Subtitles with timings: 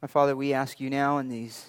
[0.00, 1.66] My Father, we ask you now in these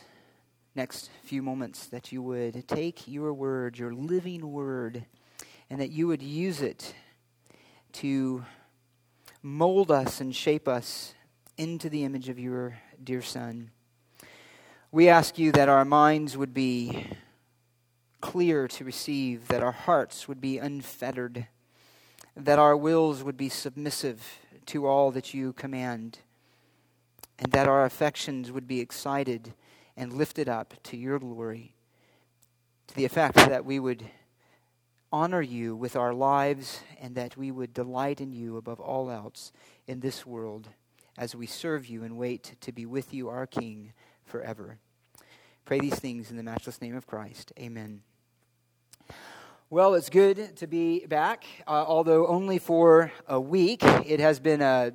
[0.75, 5.03] next few moments that you would take your word, your living word,
[5.67, 6.93] and that you would use it
[7.93, 8.45] to
[9.41, 11.15] mold us and shape us
[11.57, 13.71] into the image of your dear Son.
[14.91, 17.07] We ask you that our minds would be
[18.21, 21.47] clear to receive, that our hearts would be unfettered,
[22.35, 24.23] that our wills would be submissive
[24.67, 26.19] to all that you command,
[27.39, 29.53] and that our affections would be excited
[29.95, 31.73] and lifted up to your glory,
[32.87, 34.05] to the effect that we would
[35.11, 39.51] honor you with our lives and that we would delight in you above all else
[39.87, 40.69] in this world
[41.17, 43.93] as we serve you and wait to be with you, our King,
[44.23, 44.77] forever.
[45.65, 47.51] Pray these things in the matchless name of Christ.
[47.59, 48.01] Amen.
[49.69, 53.83] Well, it's good to be back, uh, although only for a week.
[53.83, 54.93] It has been a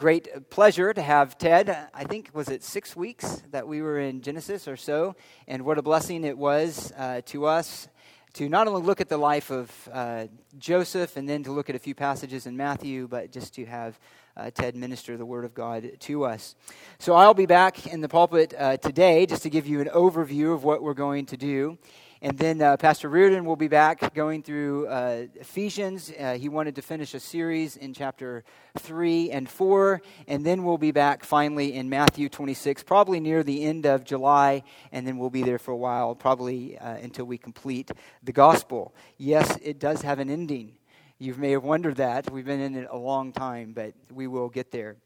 [0.00, 1.76] great pleasure to have Ted.
[1.92, 5.14] I think, was it six weeks that we were in Genesis or so?
[5.46, 7.86] And what a blessing it was uh, to us
[8.32, 11.76] to not only look at the life of uh, Joseph and then to look at
[11.76, 14.00] a few passages in Matthew, but just to have
[14.38, 16.54] uh, Ted minister the Word of God to us.
[16.98, 20.54] So I'll be back in the pulpit uh, today just to give you an overview
[20.54, 21.76] of what we're going to do.
[22.22, 26.12] And then uh, Pastor Reardon will be back going through uh, Ephesians.
[26.20, 28.44] Uh, he wanted to finish a series in chapter
[28.78, 30.02] 3 and 4.
[30.28, 34.64] And then we'll be back finally in Matthew 26, probably near the end of July.
[34.92, 37.90] And then we'll be there for a while, probably uh, until we complete
[38.22, 38.94] the gospel.
[39.16, 40.72] Yes, it does have an ending.
[41.18, 42.30] You may have wondered that.
[42.30, 44.96] We've been in it a long time, but we will get there.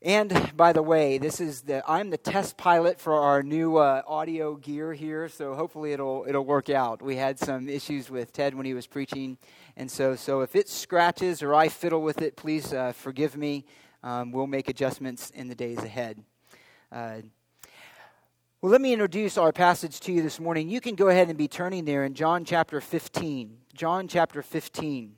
[0.00, 4.02] And by the way, this is the I'm the test pilot for our new uh,
[4.06, 7.02] audio gear here, so hopefully it'll it'll work out.
[7.02, 9.38] We had some issues with Ted when he was preaching,
[9.76, 13.64] and so so if it scratches or I fiddle with it, please uh, forgive me.
[14.04, 16.22] Um, we'll make adjustments in the days ahead.
[16.92, 17.22] Uh,
[18.60, 20.68] well, let me introduce our passage to you this morning.
[20.68, 23.56] You can go ahead and be turning there in John chapter 15.
[23.74, 25.17] John chapter 15.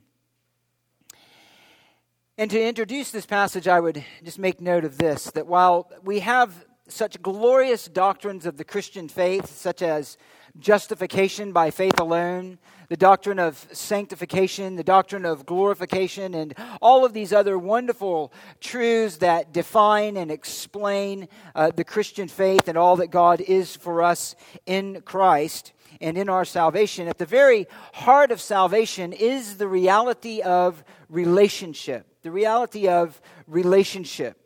[2.40, 6.20] And to introduce this passage, I would just make note of this that while we
[6.20, 10.16] have such glorious doctrines of the Christian faith, such as
[10.58, 12.58] justification by faith alone,
[12.88, 19.18] the doctrine of sanctification, the doctrine of glorification, and all of these other wonderful truths
[19.18, 24.34] that define and explain uh, the Christian faith and all that God is for us
[24.64, 27.06] in Christ and in our salvation.
[27.06, 34.36] At the very heart of salvation is the reality of relationship the reality of relationship.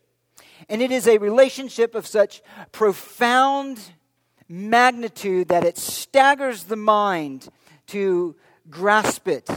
[0.69, 2.43] And it is a relationship of such
[2.73, 3.81] profound
[4.49, 7.49] magnitude that it staggers the mind
[7.89, 8.37] to
[8.71, 9.49] grasp it.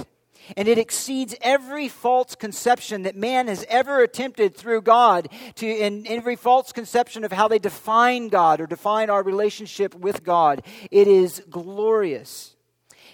[0.56, 6.08] And it exceeds every false conception that man has ever attempted through God to, in
[6.08, 10.62] every false conception of how they define God or define our relationship with God.
[10.90, 12.56] It is glorious.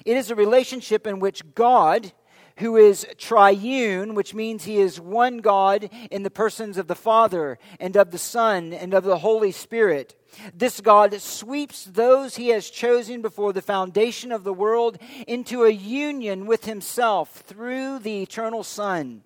[0.05, 2.11] It is a relationship in which God,
[2.57, 7.57] who is triune, which means he is one God in the persons of the Father
[7.79, 10.15] and of the Son and of the Holy Spirit.
[10.53, 14.97] This God sweeps those he has chosen before the foundation of the world
[15.27, 19.23] into a union with himself through the eternal Son,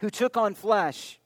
[0.00, 1.18] who took on flesh,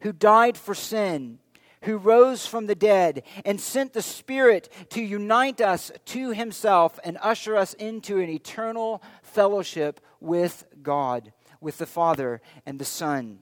[0.00, 1.38] who died for sin
[1.82, 7.18] who rose from the dead and sent the Spirit to unite us to himself and
[7.20, 13.40] usher us into an eternal fellowship with God, with the Father and the Son.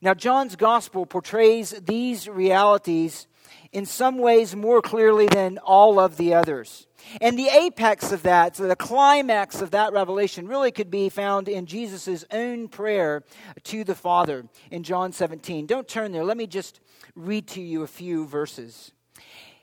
[0.00, 3.26] Now, John's gospel portrays these realities
[3.72, 6.86] in some ways more clearly than all of the others.
[7.20, 11.48] And the apex of that, so the climax of that revelation, really could be found
[11.48, 13.22] in Jesus' own prayer
[13.64, 15.66] to the Father in John 17.
[15.66, 16.24] Don't turn there.
[16.24, 16.80] Let me just
[17.14, 18.92] read to you a few verses.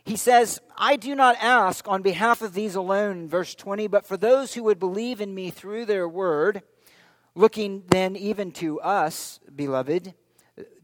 [0.06, 4.18] He says, I do not ask on behalf of these alone, verse 20, but for
[4.18, 6.62] those who would believe in me through their word,
[7.34, 10.14] looking then even to us, beloved,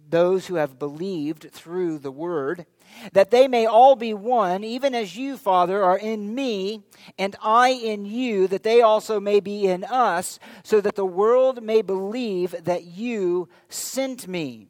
[0.10, 2.66] those who have believed through the word,
[3.14, 6.84] that they may all be one, even as you, Father, are in me,
[7.18, 11.62] and I in you, that they also may be in us, so that the world
[11.62, 14.68] may believe that you sent me.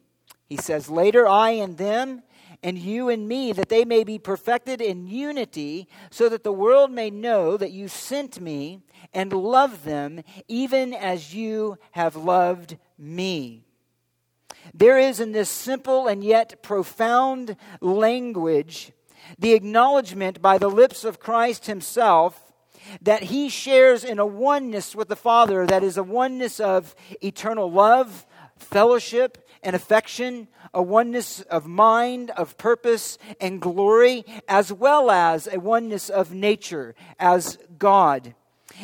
[0.48, 2.24] He says later, I and them,
[2.64, 6.92] and you and me, that they may be perfected in unity, so that the world
[6.92, 8.82] may know that you sent me
[9.14, 13.64] and love them, even as you have loved me.
[14.74, 18.92] There is in this simple and yet profound language
[19.38, 22.52] the acknowledgement by the lips of Christ Himself
[23.02, 27.72] that He shares in a oneness with the Father that is a oneness of eternal
[27.72, 28.26] love,
[28.58, 35.60] fellowship, and affection, a oneness of mind, of purpose, and glory, as well as a
[35.60, 38.34] oneness of nature as God.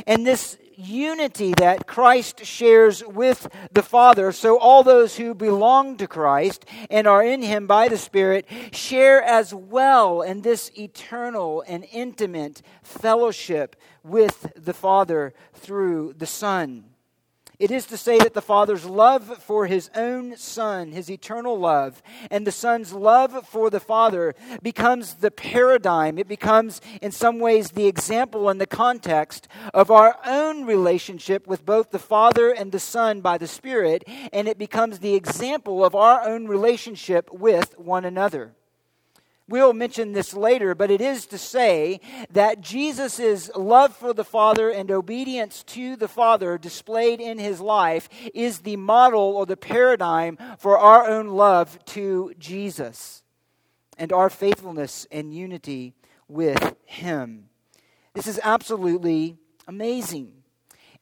[0.06, 6.08] And this unity that Christ shares with the Father, so all those who belong to
[6.08, 11.86] Christ and are in Him by the Spirit share as well in this eternal and
[11.92, 16.86] intimate fellowship with the Father through the Son.
[17.60, 22.04] It is to say that the Father's love for his own Son, his eternal love,
[22.30, 26.20] and the Son's love for the Father becomes the paradigm.
[26.20, 31.66] It becomes, in some ways, the example and the context of our own relationship with
[31.66, 35.96] both the Father and the Son by the Spirit, and it becomes the example of
[35.96, 38.54] our own relationship with one another.
[39.50, 42.02] We'll mention this later, but it is to say
[42.32, 48.10] that Jesus' love for the Father and obedience to the Father displayed in his life
[48.34, 53.24] is the model or the paradigm for our own love to Jesus
[53.98, 55.94] and our faithfulness and unity
[56.28, 57.46] with him.
[58.14, 60.37] This is absolutely amazing.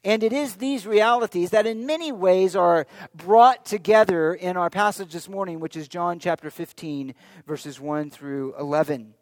[0.06, 2.86] And it is these realities that, in many ways, are
[3.16, 7.16] brought together in our passage this morning, which is John chapter 15,
[7.48, 9.16] verses 1 through 11.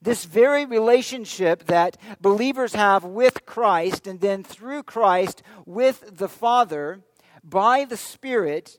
[0.00, 7.02] This very relationship that believers have with Christ and then through Christ with the Father
[7.44, 8.78] by the Spirit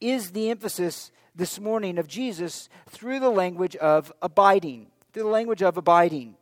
[0.00, 4.86] is the emphasis this morning of Jesus through the language of abiding.
[5.12, 6.36] Through the language of abiding.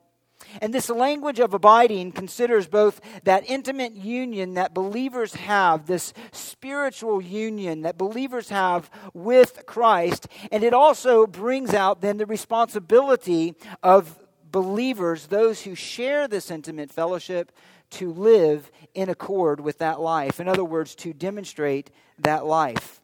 [0.60, 7.20] And this language of abiding considers both that intimate union that believers have, this spiritual
[7.20, 14.18] union that believers have with Christ, and it also brings out then the responsibility of
[14.50, 17.52] believers, those who share this intimate fellowship,
[17.90, 20.40] to live in accord with that life.
[20.40, 23.00] In other words, to demonstrate that life.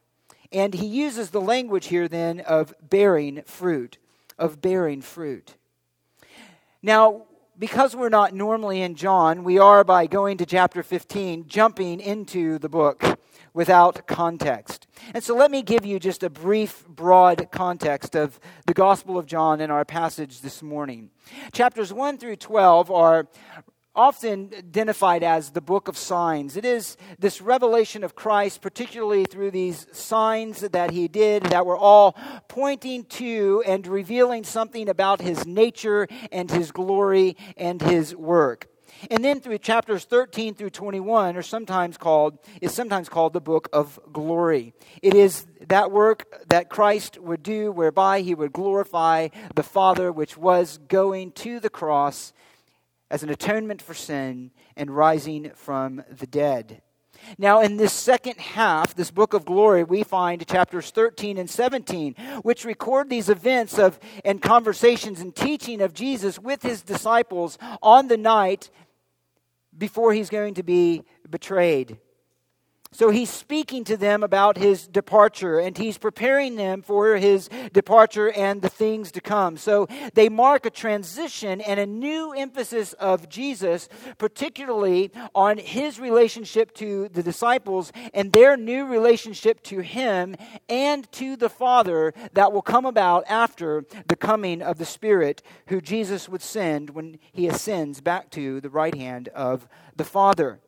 [0.53, 3.99] And he uses the language here then of bearing fruit,
[4.39, 5.55] of bearing fruit.
[6.83, 7.23] Now,
[7.59, 12.59] because we're not normally in John, we are, by going to chapter 15, jumping into
[12.59, 13.19] the book
[13.53, 14.87] without context.
[15.15, 19.27] And so let me give you just a brief, broad context of the Gospel of
[19.27, 21.11] John in our passage this morning.
[21.53, 23.29] Chapters 1 through 12 are
[23.95, 26.57] often identified as the book of signs.
[26.57, 31.77] It is this revelation of Christ, particularly through these signs that he did, that were
[31.77, 32.17] all
[32.49, 38.69] pointing to and revealing something about his nature and his glory and his work.
[39.11, 43.69] And then through chapters 13 through 21 are sometimes called is sometimes called the book
[43.73, 44.73] of glory.
[45.03, 50.37] It is that work that Christ would do whereby he would glorify the Father which
[50.37, 52.33] was going to the cross
[53.15, 56.83] as an atonement for sin and rising from the dead.
[57.39, 62.17] Now, in this second half, this book of glory, we find chapters 13 and 17,
[62.43, 68.09] which record these events of and conversations and teaching of Jesus with his disciples on
[68.09, 68.69] the night
[69.79, 71.99] before he's going to be betrayed.
[72.95, 78.31] So he's speaking to them about his departure and he's preparing them for his departure
[78.31, 79.57] and the things to come.
[79.57, 86.73] So they mark a transition and a new emphasis of Jesus, particularly on his relationship
[86.75, 90.37] to the disciples and their new relationship to him
[90.69, 95.81] and to the Father that will come about after the coming of the Spirit, who
[95.81, 100.61] Jesus would send when he ascends back to the right hand of the Father.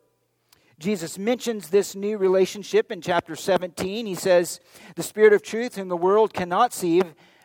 [0.79, 4.05] Jesus mentions this new relationship in chapter 17.
[4.05, 4.59] He says,
[4.95, 7.01] The Spirit of truth, whom the world cannot see,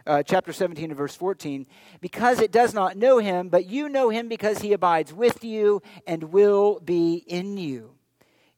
[0.06, 1.66] uh, chapter 17 and verse 14,
[2.02, 5.80] because it does not know him, but you know him because he abides with you
[6.06, 7.94] and will be in you.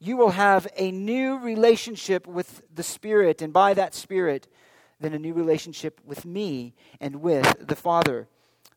[0.00, 4.49] You will have a new relationship with the Spirit, and by that Spirit,
[4.99, 8.28] then a new relationship with me and with the Father.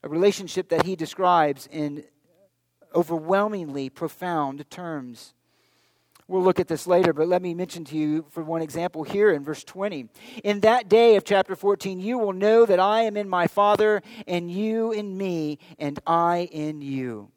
[0.03, 2.03] A relationship that he describes in
[2.93, 5.33] overwhelmingly profound terms.
[6.29, 9.31] We'll look at this later, but let me mention to you for one example here
[9.31, 10.09] in verse 20.
[10.43, 14.01] In that day of chapter 14, you will know that I am in my Father,
[14.27, 17.31] and you in me, and I in you.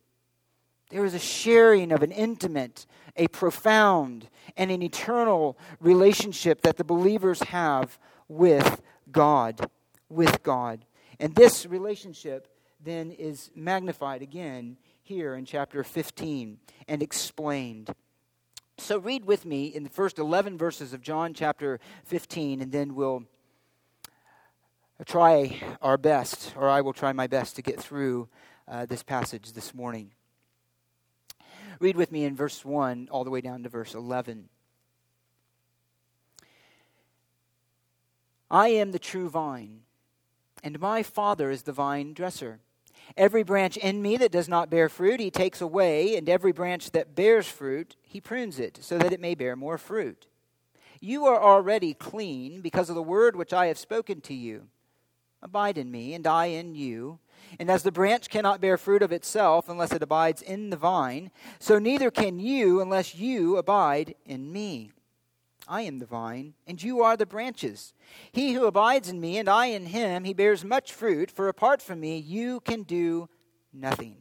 [0.91, 6.83] There is a sharing of an intimate, a profound, and an eternal relationship that the
[6.83, 8.83] believers have with
[9.13, 9.71] God.
[10.09, 10.85] With God.
[11.21, 12.49] And this relationship
[12.83, 17.95] then is magnified again here in chapter 15 and explained.
[18.81, 22.95] So read with me in the first 11 verses of John chapter 15, and then
[22.95, 23.25] we'll
[25.05, 28.29] try our best, or I will try my best to get through
[28.67, 30.13] uh, this passage this morning.
[31.79, 34.49] Read with me in verse 1 all the way down to verse 11.
[38.51, 39.83] I am the true vine,
[40.65, 42.61] and my Father is the vine dresser.
[43.17, 46.93] Every branch in me that does not bear fruit, he takes away, and every branch
[46.93, 50.27] that bears fruit, he prunes it, so that it may bear more fruit.
[51.01, 54.69] You are already clean because of the word which I have spoken to you.
[55.43, 57.19] Abide in me, and I in you.
[57.59, 61.31] And as the branch cannot bear fruit of itself unless it abides in the vine,
[61.59, 64.93] so neither can you unless you abide in me.
[65.71, 67.95] I am the vine, and you are the branches.
[68.33, 71.81] He who abides in me, and I in him, he bears much fruit, for apart
[71.81, 73.29] from me, you can do
[73.73, 74.17] nothing.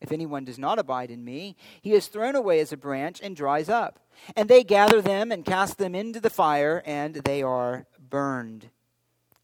[0.00, 3.36] If anyone does not abide in me, he is thrown away as a branch and
[3.36, 4.00] dries up.
[4.34, 8.70] And they gather them and cast them into the fire, and they are burned.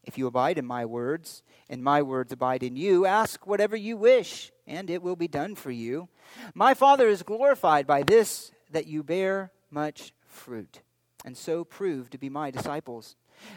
[0.03, 3.95] If you abide in my words, and my words abide in you, ask whatever you
[3.95, 6.09] wish, and it will be done for you.
[6.55, 10.81] My Father is glorified by this, that you bear much fruit
[11.25, 13.15] and so prove to be my disciples.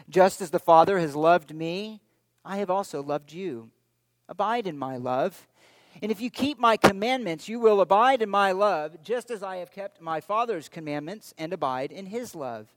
[0.09, 2.01] Just as the Father has loved me,
[2.43, 3.69] I have also loved you.
[4.27, 5.47] Abide in my love.
[6.01, 9.57] And if you keep my commandments, you will abide in my love, just as I
[9.57, 12.67] have kept my Father's commandments and abide in his love.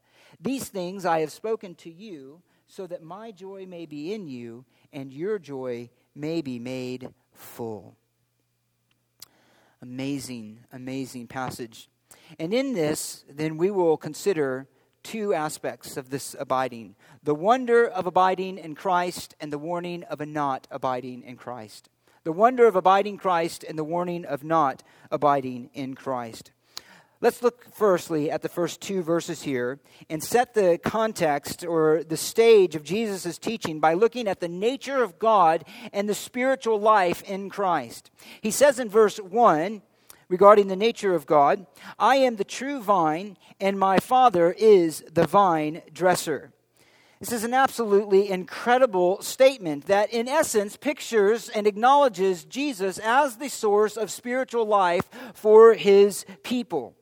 [0.40, 4.64] These things I have spoken to you, so that my joy may be in you,
[4.92, 7.96] and your joy may be made full.
[9.80, 11.88] Amazing, amazing passage.
[12.38, 14.68] And in this, then we will consider
[15.02, 20.20] two aspects of this abiding the wonder of abiding in Christ and the warning of
[20.20, 21.88] a not abiding in Christ.
[22.24, 26.50] The wonder of abiding Christ and the warning of not abiding in Christ.
[27.20, 32.16] Let's look firstly at the first two verses here and set the context or the
[32.16, 37.22] stage of Jesus' teaching by looking at the nature of God and the spiritual life
[37.22, 38.12] in Christ.
[38.40, 39.82] He says in verse 1
[40.28, 41.66] regarding the nature of God
[41.98, 46.52] I am the true vine, and my Father is the vine dresser.
[47.20, 53.48] This is an absolutely incredible statement that, in essence, pictures and acknowledges Jesus as the
[53.48, 56.94] source of spiritual life for his people.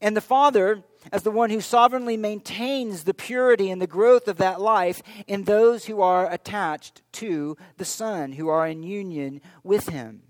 [0.00, 4.38] And the Father as the one who sovereignly maintains the purity and the growth of
[4.38, 9.88] that life in those who are attached to the Son, who are in union with
[9.88, 10.22] him.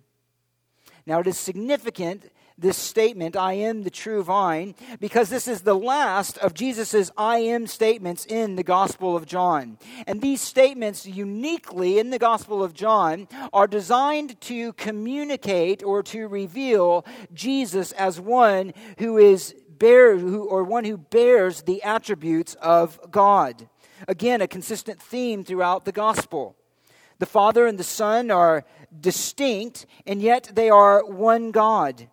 [1.06, 5.76] Now, it is significant this statement, I am the true vine, because this is the
[5.76, 9.78] last of Jesus' I am statements in the Gospel of John.
[10.06, 16.26] And these statements, uniquely in the Gospel of John, are designed to communicate or to
[16.26, 22.98] reveal Jesus as one who is bear who, or one who bears the attributes of
[23.12, 23.68] God.
[24.08, 26.56] Again, a consistent theme throughout the gospel.
[27.20, 28.64] The Father and the Son are
[29.00, 32.08] distinct, and yet they are one God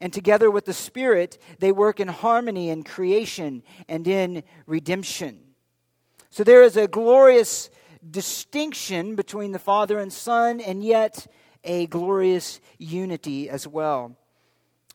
[0.00, 5.40] and together with the Spirit, they work in harmony in creation and in redemption.
[6.30, 7.70] So there is a glorious
[8.08, 11.26] distinction between the Father and Son, and yet
[11.64, 14.16] a glorious unity as well.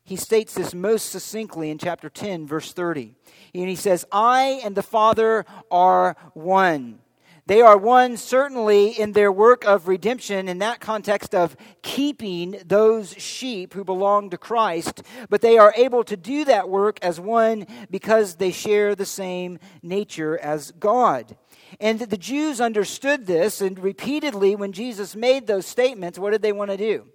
[0.04, 3.16] He states this most succinctly in chapter 10, verse 30.
[3.54, 7.00] And he says, I and the Father are one.
[7.48, 13.14] They are one, certainly, in their work of redemption, in that context of keeping those
[13.14, 17.68] sheep who belong to Christ, but they are able to do that work as one
[17.92, 21.38] because they share the same nature as God.
[21.80, 26.54] And the Jews understood this, and repeatedly, when Jesus made those statements, what did they
[26.54, 27.06] want to do?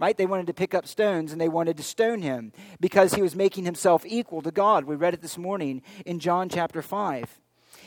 [0.00, 0.16] right?
[0.16, 3.34] They wanted to pick up stones and they wanted to stone him because he was
[3.34, 4.84] making himself equal to God.
[4.84, 7.40] We read it this morning in John chapter 5.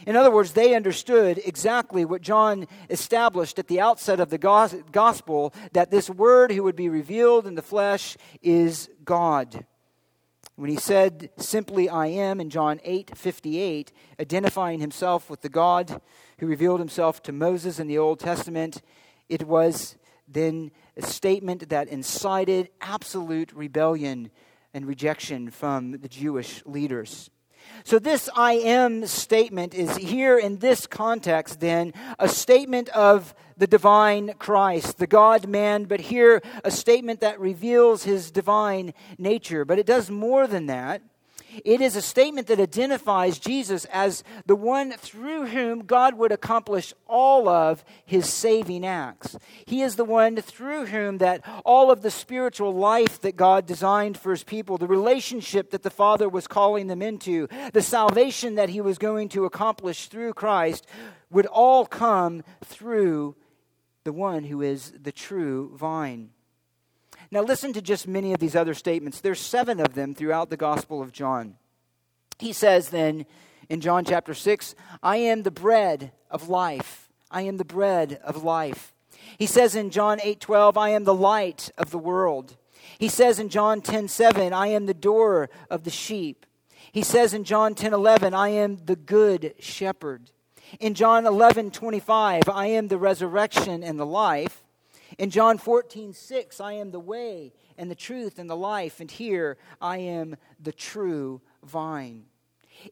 [0.06, 4.38] In other words, they understood exactly what John established at the outset of the
[4.92, 9.66] gospel that this word who would be revealed in the flesh is God.
[10.56, 16.02] When he said simply, I am, in John 8 58, identifying himself with the God
[16.40, 18.82] who revealed himself to Moses in the Old Testament,
[19.30, 19.96] it was
[20.28, 24.30] then a statement that incited absolute rebellion
[24.74, 27.30] and rejection from the Jewish leaders.
[27.84, 33.68] So, this I am statement is here in this context, then, a statement of the
[33.68, 39.66] divine Christ, the God man, but here a statement that reveals his divine nature.
[39.66, 41.02] But it does more than that.
[41.66, 46.94] It is a statement that identifies Jesus as the one through whom God would accomplish
[47.08, 49.38] all of his saving acts.
[49.66, 54.18] He is the one through whom that all of the spiritual life that God designed
[54.18, 58.70] for his people, the relationship that the Father was calling them into, the salvation that
[58.70, 60.88] he was going to accomplish through Christ
[61.30, 63.36] would all come through
[64.04, 66.30] the one who is the true vine.
[67.34, 69.22] Now, listen to just many of these other statements.
[69.22, 71.56] There's seven of them throughout the Gospel of John.
[72.40, 73.26] He says then
[73.70, 77.10] In John chapter 6, I am the bread of life.
[77.30, 78.94] I am the bread of life.
[79.38, 82.58] He says in John 8:12, I am the light of the world.
[83.00, 86.46] He says in John 10:7, I am the door of the sheep.
[86.92, 90.32] He says in John 10:11, I am the good shepherd.
[90.80, 94.64] In John 11:25, I am the resurrection and the life.
[95.18, 99.00] In John 14:6, I am the way and the truth and the life.
[99.00, 102.26] And here, I am the true vine.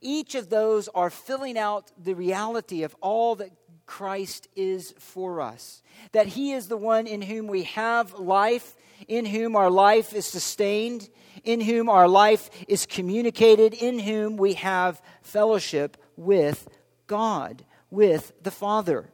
[0.01, 3.51] Each of those are filling out the reality of all that
[3.85, 5.81] Christ is for us.
[6.11, 8.75] That He is the one in whom we have life,
[9.07, 11.09] in whom our life is sustained,
[11.43, 16.67] in whom our life is communicated, in whom we have fellowship with
[17.07, 19.09] God, with the Father.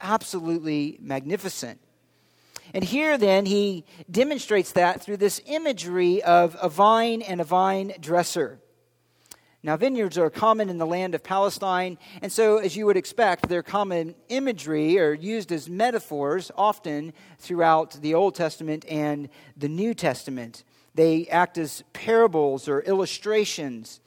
[0.00, 1.80] Absolutely magnificent.
[2.72, 7.94] And here, then, he demonstrates that through this imagery of a vine and a vine
[8.00, 8.60] dresser.
[9.62, 13.48] Now, vineyards are common in the land of Palestine, and so, as you would expect,
[13.48, 19.92] their common imagery are used as metaphors often throughout the Old Testament and the New
[19.92, 20.64] Testament.
[20.94, 24.00] They act as parables or illustrations.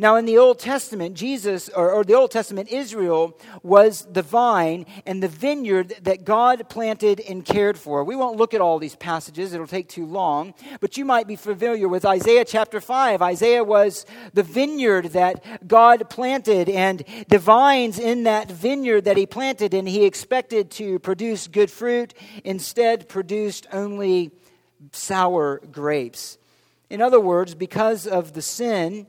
[0.00, 4.86] Now, in the Old Testament, Jesus, or, or, the Old Testament, Israel was the vine
[5.04, 8.02] and the vineyard that God planted and cared for.
[8.02, 11.36] We won't look at all these passages, it'll take too long, but you might be
[11.36, 13.20] familiar with Isaiah chapter 5.
[13.20, 19.26] Isaiah was the vineyard that God planted, and the vines in that vineyard that he
[19.26, 24.30] planted, and he expected to produce good fruit, instead produced only
[24.92, 26.38] sour grapes.
[26.88, 29.06] In other words, because of the sin,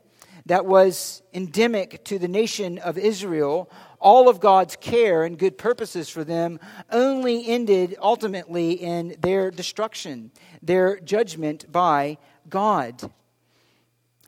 [0.52, 6.10] that was endemic to the nation of Israel, all of God's care and good purposes
[6.10, 6.60] for them
[6.92, 10.30] only ended ultimately in their destruction,
[10.62, 12.18] their judgment by
[12.50, 13.02] God.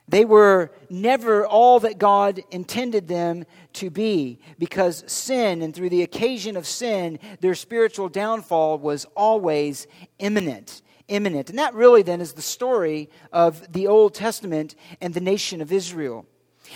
[0.08, 6.04] They were never all that God intended them to be because sin, and through the
[6.04, 9.88] occasion of sin, their spiritual downfall was always
[10.20, 11.50] imminent imminent.
[11.50, 15.72] And that really then is the story of the Old Testament and the nation of
[15.72, 16.26] Israel.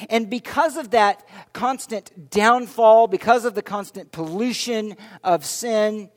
[0.10, 6.10] And because of that constant downfall, because of the constant pollution of sin,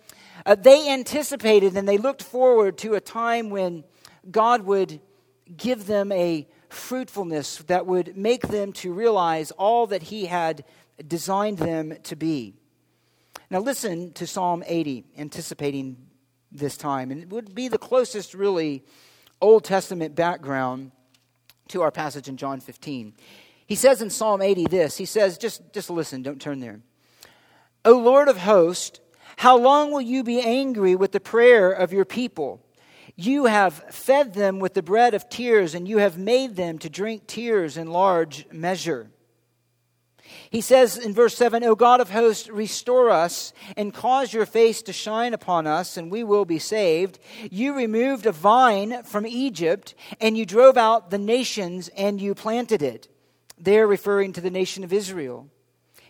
[0.45, 3.85] uh, they anticipated and they looked forward to a time when
[4.31, 5.01] God would
[5.57, 10.65] give them a fruitfulness that would make them to realize all that He had
[11.07, 12.55] designed them to be.
[13.51, 15.97] Now, listen to Psalm 80, anticipating
[16.53, 17.11] this time.
[17.11, 18.85] And it would be the closest, really,
[19.41, 20.93] Old Testament background
[21.69, 23.15] to our passage in John 15.
[23.67, 26.81] He says in Psalm 80 this He says, just, just listen, don't turn there.
[27.85, 29.01] O Lord of hosts,
[29.37, 32.61] how long will you be angry with the prayer of your people?
[33.17, 36.91] You have fed them with the bread of tears, and you have made them to
[36.91, 39.11] drink tears in large measure.
[40.51, 44.83] He says in verse 7, O God of hosts, restore us and cause your face
[44.83, 47.21] to shine upon us, and we will be saved.
[47.53, 52.83] You removed a vine from Egypt, and you drove out the nations, and you planted
[52.83, 53.07] it.
[53.59, 55.49] They're referring to the nation of Israel.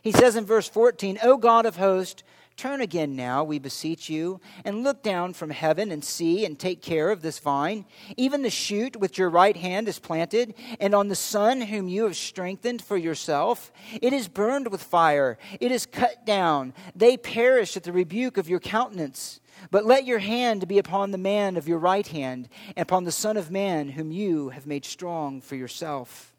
[0.00, 2.22] He says in verse 14, O God of hosts,
[2.60, 6.82] Turn again now, we beseech you, and look down from heaven and see and take
[6.82, 7.86] care of this vine,
[8.18, 12.04] even the shoot which your right hand has planted, and on the son whom you
[12.04, 13.72] have strengthened for yourself.
[14.02, 16.74] It is burned with fire, it is cut down.
[16.94, 19.40] They perish at the rebuke of your countenance.
[19.70, 23.10] But let your hand be upon the man of your right hand, and upon the
[23.10, 26.36] Son of Man whom you have made strong for yourself.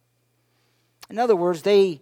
[1.09, 1.99] In other words, they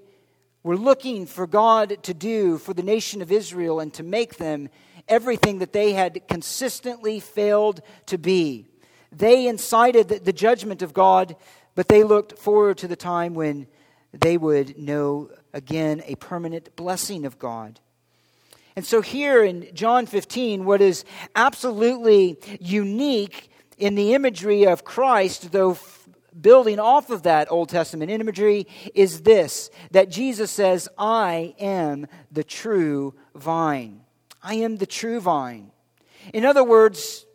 [0.64, 4.70] were looking for God to do for the nation of Israel and to make them
[5.08, 8.66] everything that they had consistently failed to be.
[9.12, 11.36] They incited the judgment of God,
[11.76, 13.68] but they looked forward to the time when
[14.14, 17.80] they would know again a permanent blessing of God.
[18.76, 21.04] And so, here in John 15, what is
[21.36, 25.74] absolutely unique in the imagery of Christ, though
[26.40, 32.44] building off of that Old Testament imagery is this that Jesus says, I am the
[32.44, 34.02] true vine.
[34.42, 35.72] I am the true vine.
[36.34, 37.26] In other words,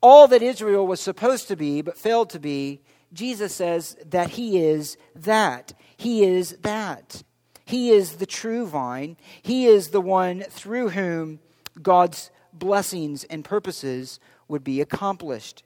[0.00, 2.80] all that Israel was supposed to be but failed to be,
[3.12, 5.72] Jesus says that He is that.
[5.96, 7.22] He is that.
[7.64, 9.16] He is the true vine.
[9.42, 11.40] He is the one through whom
[11.80, 15.62] God's blessings and purposes would be accomplished.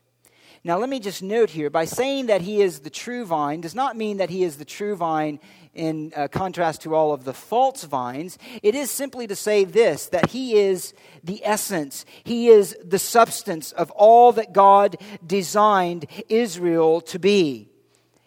[0.66, 3.74] Now, let me just note here by saying that he is the true vine does
[3.74, 5.38] not mean that he is the true vine
[5.74, 8.38] in uh, contrast to all of the false vines.
[8.62, 13.72] It is simply to say this that he is the essence, he is the substance
[13.72, 14.96] of all that God
[15.26, 17.68] designed Israel to be.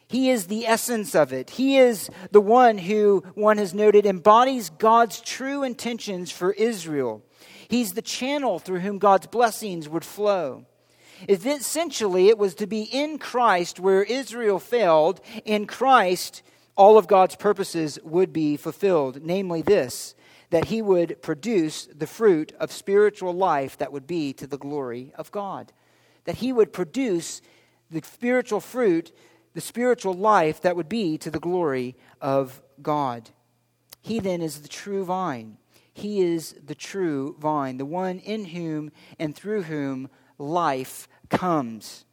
[0.08, 1.50] He is the essence of it.
[1.50, 7.24] He is the one who, one has noted, embodies God's true intentions for Israel.
[7.68, 10.66] He's the channel through whom God's blessings would flow.
[11.28, 15.22] Essentially, it was to be in Christ where Israel failed.
[15.46, 16.44] In Christ,
[16.76, 19.22] all of God's purposes would be fulfilled.
[19.24, 20.16] Namely, this
[20.50, 25.12] that he would produce the fruit of spiritual life that would be to the glory
[25.18, 25.74] of God.
[26.26, 27.42] That he would produce
[27.92, 29.12] the spiritual fruit,
[29.54, 33.30] the spiritual life that would be to the glory of God.
[34.02, 35.58] He then is the true vine.
[35.94, 42.06] He is the true vine, the one in whom and through whom life comes.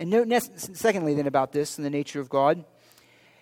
[0.00, 2.64] And note, secondly, then, about this and the nature of God,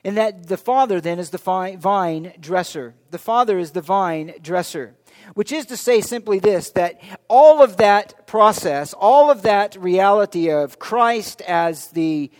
[0.04, 2.94] and that the Father then is the vine dresser.
[3.10, 4.94] The Father is the vine dresser,
[5.34, 10.50] which is to say simply this that all of that process, all of that reality
[10.50, 12.30] of Christ as the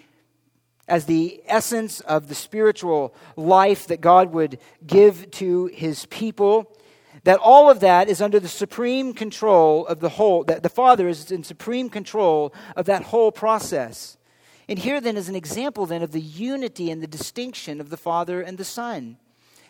[0.89, 6.77] as the essence of the spiritual life that God would give to his people,
[7.25, 11.09] that all of that is under the supreme control of the whole, that the Father
[11.09, 14.17] is in supreme control of that whole process.
[14.69, 17.97] And here then is an example then of the unity and the distinction of the
[17.97, 19.19] Father and the Son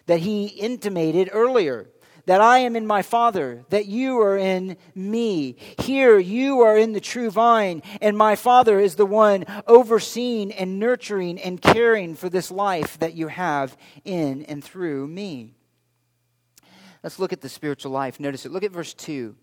[0.06, 1.88] that he intimated earlier.
[2.26, 5.56] That I am in my Father, that you are in me.
[5.80, 10.78] Here you are in the true vine, and my Father is the one overseeing and
[10.78, 15.54] nurturing and caring for this life that you have in and through me.
[17.02, 18.20] Let's look at the spiritual life.
[18.20, 18.52] Notice it.
[18.52, 19.34] Look at verse 2.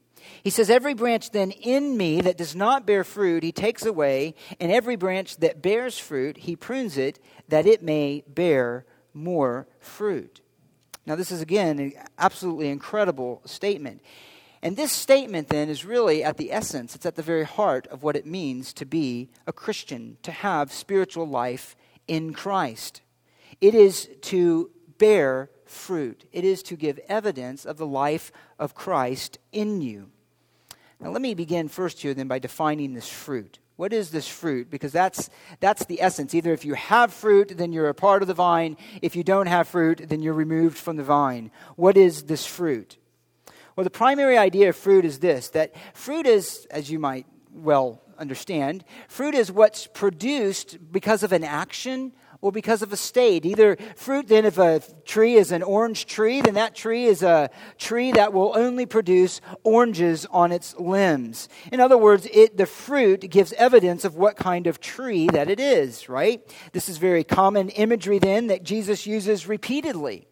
[0.44, 4.36] He says, Every branch then in me that does not bear fruit, he takes away,
[4.60, 10.42] and every branch that bears fruit, he prunes it, that it may bear more fruit.
[11.06, 14.02] Now, this is again an absolutely incredible statement.
[14.62, 18.04] And this statement then is really at the essence, it's at the very heart of
[18.04, 21.76] what it means to be a Christian, to have spiritual life
[22.08, 23.02] in Christ.
[23.62, 26.26] It is to bear fruit.
[26.32, 30.10] It is to give evidence of the life of Christ in you.
[31.00, 33.60] Now, let me begin first here then by defining this fruit.
[33.78, 34.70] What is this fruit?
[34.70, 35.30] Because that's,
[35.62, 36.36] that's the essence.
[36.36, 38.76] Either if you have fruit, then you're a part of the vine.
[39.02, 41.52] If you don't have fruit, then you're removed from the vine.
[41.78, 42.98] What is this fruit?
[43.76, 48.02] Well, the primary idea of fruit is this that fruit is, as you might well
[48.18, 53.46] understand, fruit is what's produced because of an action well, because of a state.
[53.46, 57.50] Either fruit, then, if a tree is an orange tree, then that tree is a
[57.78, 61.50] tree that will only produce oranges on its limbs.
[61.72, 65.60] In other words, it, the fruit gives evidence of what kind of tree that it
[65.60, 66.42] is, right?
[66.72, 70.26] This is very common imagery, then, that Jesus uses repeatedly.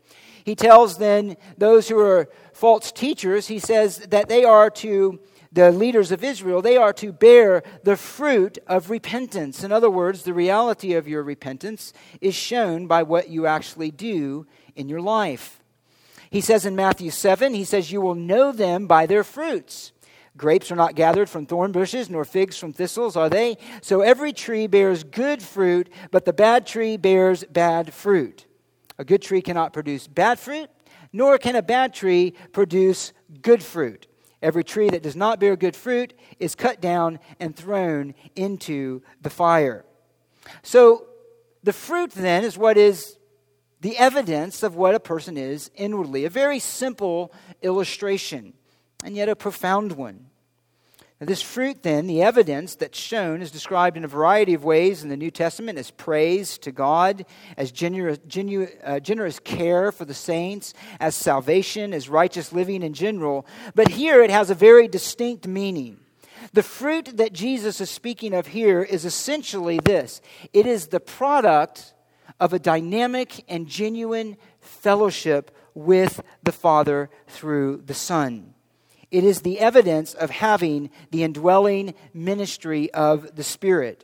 [0.45, 5.19] He tells, then, those who are false teachers, he says that they are to
[5.51, 9.63] the leaders of Israel, they are to bear the fruit of repentance.
[9.63, 14.45] In other words, the reality of your repentance is shown by what you actually do
[14.75, 15.61] in your life.
[16.29, 19.93] He says in Matthew 7, he says, You will know them by their fruits.
[20.35, 23.57] Grapes are not gathered from thorn bushes, nor figs from thistles, are they?
[23.81, 28.45] So every tree bears good fruit, but the bad tree bears bad fruit.
[28.99, 30.69] A good tree cannot produce bad fruit,
[31.11, 34.07] nor can a bad tree produce good fruit.
[34.41, 39.29] Every tree that does not bear good fruit is cut down and thrown into the
[39.29, 39.85] fire.
[40.61, 41.07] So,
[41.63, 43.17] the fruit then is what is
[43.81, 46.25] the evidence of what a person is inwardly.
[46.25, 48.53] A very simple illustration,
[49.03, 50.26] and yet a profound one.
[51.19, 55.01] Now, this fruit, then, the evidence that's shown, is described in a variety of ways
[55.01, 57.25] in the New Testament as praise to God,
[57.57, 62.93] as generous, genu, uh, generous care for the saints, as salvation, as righteous living in
[62.93, 63.47] general.
[63.73, 65.97] But here it has a very distinct meaning.
[66.53, 70.21] The fruit that Jesus is speaking of here is essentially this
[70.53, 71.95] it is the product
[72.39, 78.53] of a dynamic and genuine fellowship with the Father through the Son.
[79.09, 84.03] It is the evidence of having the indwelling ministry of the Spirit.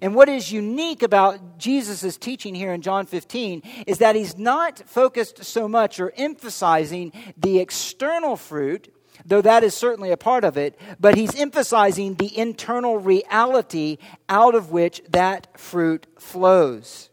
[0.00, 4.88] And what is unique about Jesus' teaching here in John 15 is that he's not
[4.88, 8.94] focused so much or emphasizing the external fruit,
[9.26, 14.54] though that is certainly a part of it, but he's emphasizing the internal reality out
[14.54, 17.10] of which that fruit flows.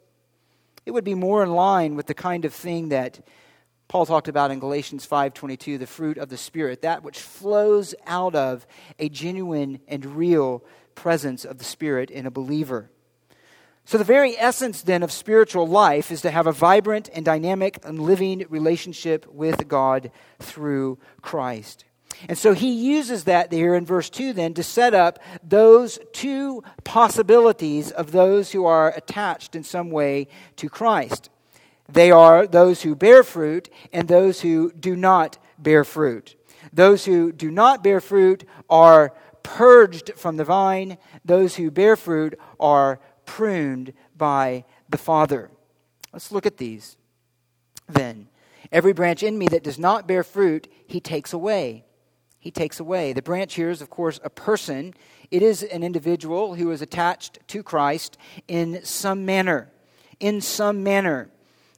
[0.85, 3.19] It would be more in line with the kind of thing that
[3.91, 8.35] Paul talked about in Galatians 5:22 the fruit of the spirit that which flows out
[8.35, 8.65] of
[8.99, 10.63] a genuine and real
[10.95, 12.89] presence of the spirit in a believer.
[13.83, 17.79] So the very essence then of spiritual life is to have a vibrant and dynamic
[17.83, 21.83] and living relationship with God through Christ.
[22.29, 26.63] And so he uses that here in verse 2 then to set up those two
[26.85, 31.29] possibilities of those who are attached in some way to Christ.
[31.89, 36.35] They are those who bear fruit and those who do not bear fruit.
[36.73, 39.13] Those who do not bear fruit are
[39.43, 45.51] purged from the vine, those who bear fruit are pruned by the Father.
[46.13, 46.97] Let's look at these
[47.87, 48.27] then.
[48.71, 51.85] Every branch in me that does not bear fruit, he takes away.
[52.39, 53.13] He takes away.
[53.13, 54.93] The branch here is, of course, a person.
[55.29, 58.17] It is an individual who is attached to Christ
[58.47, 59.71] in some manner.
[60.19, 61.29] In some manner.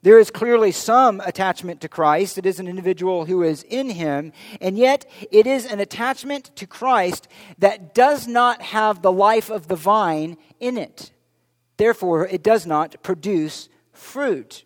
[0.03, 2.37] There is clearly some attachment to Christ.
[2.37, 6.67] It is an individual who is in him, and yet it is an attachment to
[6.67, 11.13] Christ that does not have the life of the vine in it.
[11.77, 14.65] Therefore, it does not produce fruit.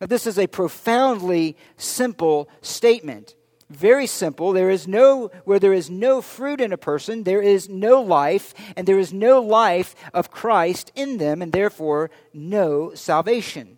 [0.00, 3.34] Now, this is a profoundly simple statement.
[3.68, 4.52] Very simple.
[4.52, 8.54] There is no, where there is no fruit in a person, there is no life,
[8.76, 13.77] and there is no life of Christ in them, and therefore no salvation.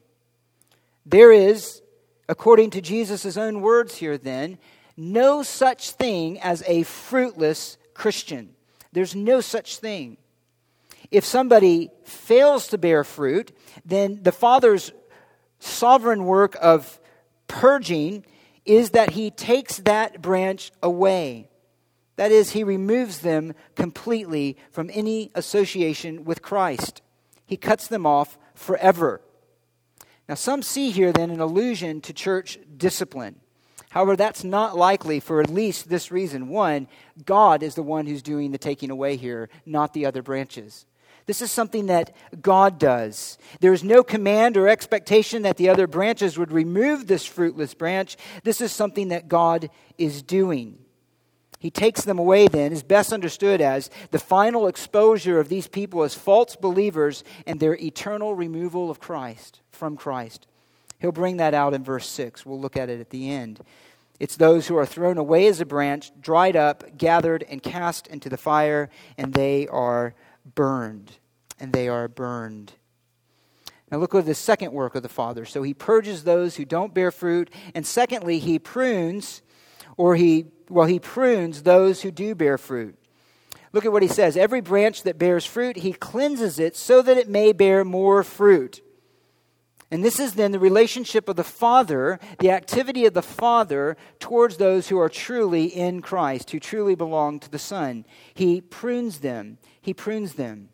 [1.07, 1.83] There is,
[2.29, 4.59] according to Jesus' own words here, then,
[4.97, 8.55] no such thing as a fruitless Christian.
[8.93, 10.19] There's no such thing.
[11.11, 13.53] If somebody fails to bear fruit,
[13.85, 14.93] then the Father's
[15.59, 17.01] sovereign work of
[17.49, 18.25] purging
[18.65, 21.49] is that He takes that branch away.
[22.17, 27.03] That is, He removes them completely from any association with Christ.
[27.47, 29.21] He cuts them off forever.
[30.31, 33.41] Now, some see here then an allusion to church discipline.
[33.89, 36.49] However, that's not likely for at least this reason.
[36.49, 36.87] One,
[37.27, 40.87] God is the one who's doing the taking away here, not the other branches.
[41.27, 43.39] This is something that God does.
[43.59, 48.17] There is no command or expectation that the other branches would remove this fruitless branch.
[48.45, 50.79] This is something that God is doing.
[51.59, 56.05] He takes them away, then, is best understood as the final exposure of these people
[56.05, 60.47] as false believers and their eternal removal of Christ, from Christ.
[61.01, 62.45] He'll bring that out in verse 6.
[62.47, 63.61] We'll look at it at the end.
[64.21, 68.29] It's those who are thrown away as a branch, dried up, gathered, and cast into
[68.29, 70.15] the fire, and they are
[70.55, 71.13] burned.
[71.59, 72.75] And they are burned.
[73.91, 75.47] Now look at the second work of the Father.
[75.47, 79.41] So he purges those who don't bear fruit, and secondly, he prunes
[79.97, 82.97] or he well, he prunes those who do bear fruit.
[83.73, 84.37] Look at what he says.
[84.37, 88.81] Every branch that bears fruit, he cleanses it so that it may bear more fruit.
[89.91, 94.57] And this is then the relationship of the Father, the activity of the Father towards
[94.57, 98.07] those who are truly in Christ, who truly belong to the Son.
[98.33, 99.59] He prunes them.
[99.81, 100.69] He prunes them.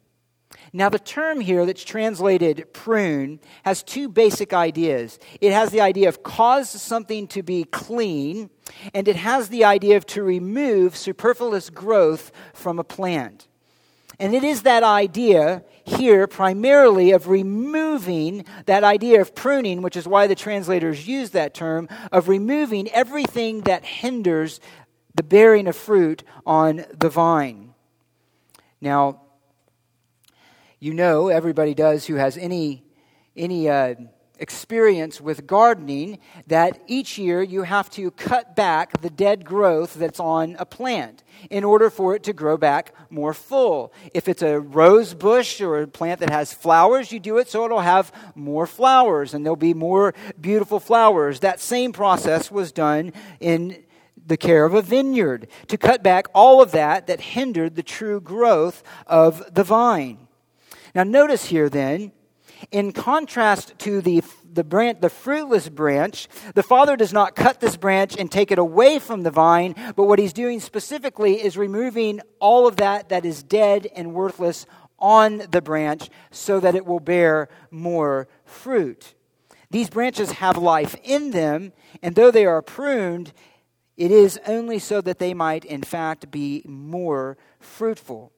[0.72, 5.18] Now, the term here that's translated prune has two basic ideas.
[5.40, 8.50] It has the idea of cause something to be clean,
[8.92, 13.48] and it has the idea of to remove superfluous growth from a plant.
[14.18, 20.08] And it is that idea here primarily of removing that idea of pruning, which is
[20.08, 24.60] why the translators use that term, of removing everything that hinders
[25.14, 27.74] the bearing of fruit on the vine.
[28.80, 29.22] Now,
[30.78, 32.84] you know, everybody does who has any,
[33.36, 33.94] any uh,
[34.38, 40.20] experience with gardening, that each year you have to cut back the dead growth that's
[40.20, 43.92] on a plant in order for it to grow back more full.
[44.14, 47.64] If it's a rose bush or a plant that has flowers, you do it so
[47.64, 51.40] it'll have more flowers and there'll be more beautiful flowers.
[51.40, 53.84] That same process was done in
[54.26, 58.20] the care of a vineyard to cut back all of that that hindered the true
[58.20, 60.18] growth of the vine.
[60.94, 62.12] Now, notice here then,
[62.70, 67.76] in contrast to the, the, branch, the fruitless branch, the Father does not cut this
[67.76, 72.20] branch and take it away from the vine, but what he's doing specifically is removing
[72.40, 74.66] all of that that is dead and worthless
[74.98, 79.14] on the branch so that it will bear more fruit.
[79.70, 83.32] These branches have life in them, and though they are pruned,
[83.96, 88.32] it is only so that they might, in fact, be more fruitful.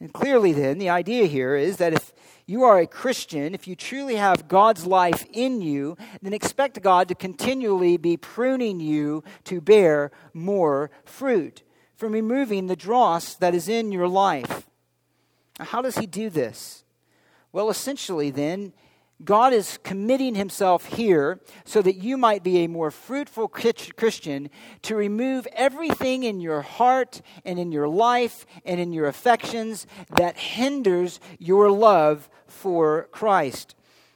[0.00, 2.12] And clearly, then, the idea here is that if
[2.48, 7.06] you are a Christian, if you truly have God's life in you, then expect God
[7.08, 11.62] to continually be pruning you to bear more fruit,
[11.94, 14.66] from removing the dross that is in your life.
[15.60, 16.84] How does He do this?
[17.52, 18.72] Well, essentially, then,
[19.24, 24.48] God is committing himself here so that you might be a more fruitful Christian
[24.82, 30.36] to remove everything in your heart and in your life and in your affections that
[30.36, 33.74] hinders your love for Christ.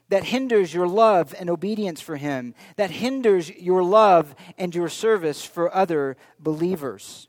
[0.08, 5.42] that hinders your love and obedience for Him, that hinders your love and your service
[5.42, 7.28] for other believers.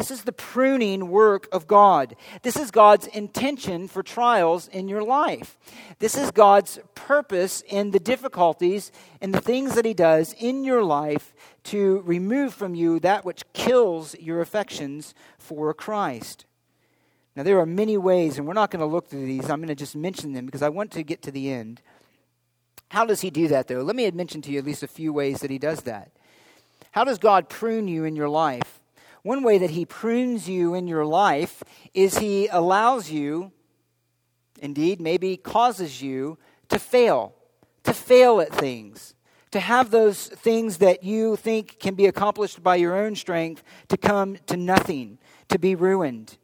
[0.00, 2.16] This is the pruning work of God.
[2.40, 5.58] This is God's intention for trials in your life.
[5.98, 10.82] This is God's purpose in the difficulties and the things that He does in your
[10.82, 11.34] life
[11.64, 16.46] to remove from you that which kills your affections for Christ.
[17.36, 19.50] Now, there are many ways, and we're not going to look through these.
[19.50, 21.82] I'm going to just mention them because I want to get to the end.
[22.88, 23.82] How does He do that, though?
[23.82, 26.10] Let me mention to you at least a few ways that He does that.
[26.92, 28.79] How does God prune you in your life?
[29.22, 33.52] One way that He prunes you in your life is He allows you,
[34.60, 37.34] indeed, maybe causes you to fail,
[37.84, 39.14] to fail at things,
[39.50, 43.96] to have those things that you think can be accomplished by your own strength to
[43.96, 46.38] come to nothing, to be ruined.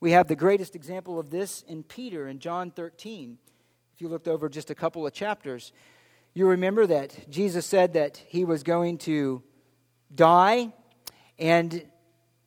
[0.00, 3.38] We have the greatest example of this in Peter in John 13.
[3.94, 5.72] If you looked over just a couple of chapters,
[6.34, 9.42] you remember that Jesus said that he was going to
[10.12, 10.72] die
[11.38, 11.84] and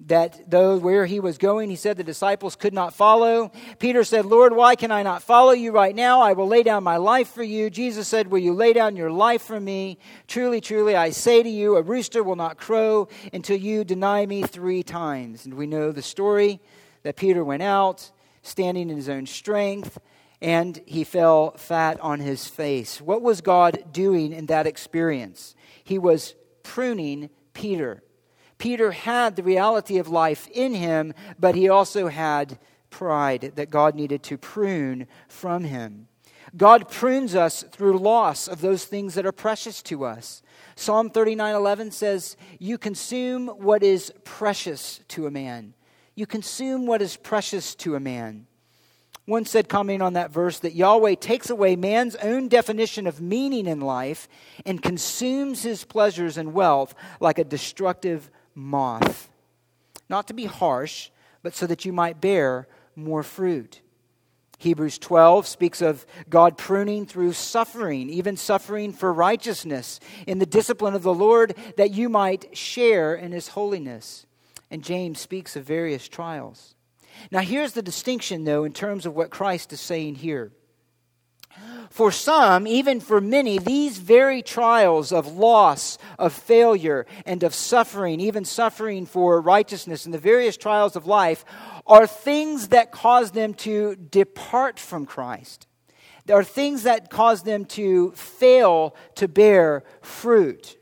[0.02, 3.52] that though where he was going, he said the disciples could not follow.
[3.80, 6.22] Peter said, Lord, why can I not follow you right now?
[6.22, 7.70] I will lay down my life for you.
[7.70, 9.98] Jesus said, Will you lay down your life for me?
[10.28, 14.44] Truly, truly, I say to you, a rooster will not crow until you deny me
[14.44, 15.46] three times.
[15.46, 16.60] And we know the story
[17.04, 19.98] that Peter went out, standing in his own strength,
[20.42, 23.00] and he fell fat on his face.
[23.00, 25.56] What was God doing in that experience?
[25.84, 28.04] He was pruning Peter.
[28.58, 32.58] Peter had the reality of life in him, but he also had
[32.90, 36.08] pride that God needed to prune from him.
[36.56, 40.42] God prunes us through loss of those things that are precious to us.
[40.76, 45.74] Psalm 39:11 says, "You consume what is precious to a man.
[46.16, 48.48] You consume what is precious to a man."
[49.26, 53.66] One said, commenting on that verse, that Yahweh takes away man's own definition of meaning
[53.66, 54.30] in life
[54.68, 59.30] and consumes his pleasures and wealth like a destructive moth.
[60.10, 61.10] Not to be harsh,
[61.44, 63.82] but so that you might bear more fruit.
[64.58, 70.96] Hebrews 12 speaks of God pruning through suffering, even suffering for righteousness, in the discipline
[70.96, 74.26] of the Lord, that you might share in his holiness.
[74.72, 76.74] And James speaks of various trials.
[77.32, 80.52] Now, here's the distinction, though, in terms of what Christ is saying here.
[81.90, 88.20] For some, even for many, these very trials of loss, of failure, and of suffering,
[88.20, 91.46] even suffering for righteousness, and the various trials of life,
[91.88, 95.68] are things that cause them to depart from Christ.
[96.26, 100.78] There are things that cause them to fail to bear fruit.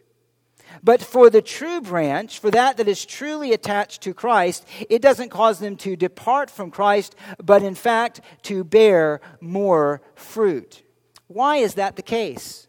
[0.84, 5.30] But for the true branch, for that that is truly attached to Christ, it doesn't
[5.30, 10.84] cause them to depart from Christ, but in fact to bear more fruit.
[11.28, 12.68] Why is that the case?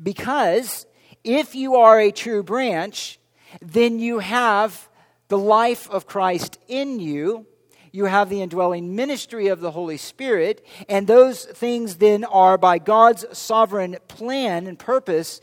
[0.00, 0.86] Because
[1.24, 3.18] if you are a true branch,
[3.60, 4.88] then you have
[5.28, 7.46] the life of Christ in you.
[7.90, 12.78] You have the indwelling ministry of the Holy Spirit, and those things then are by
[12.78, 15.42] God's sovereign plan and purpose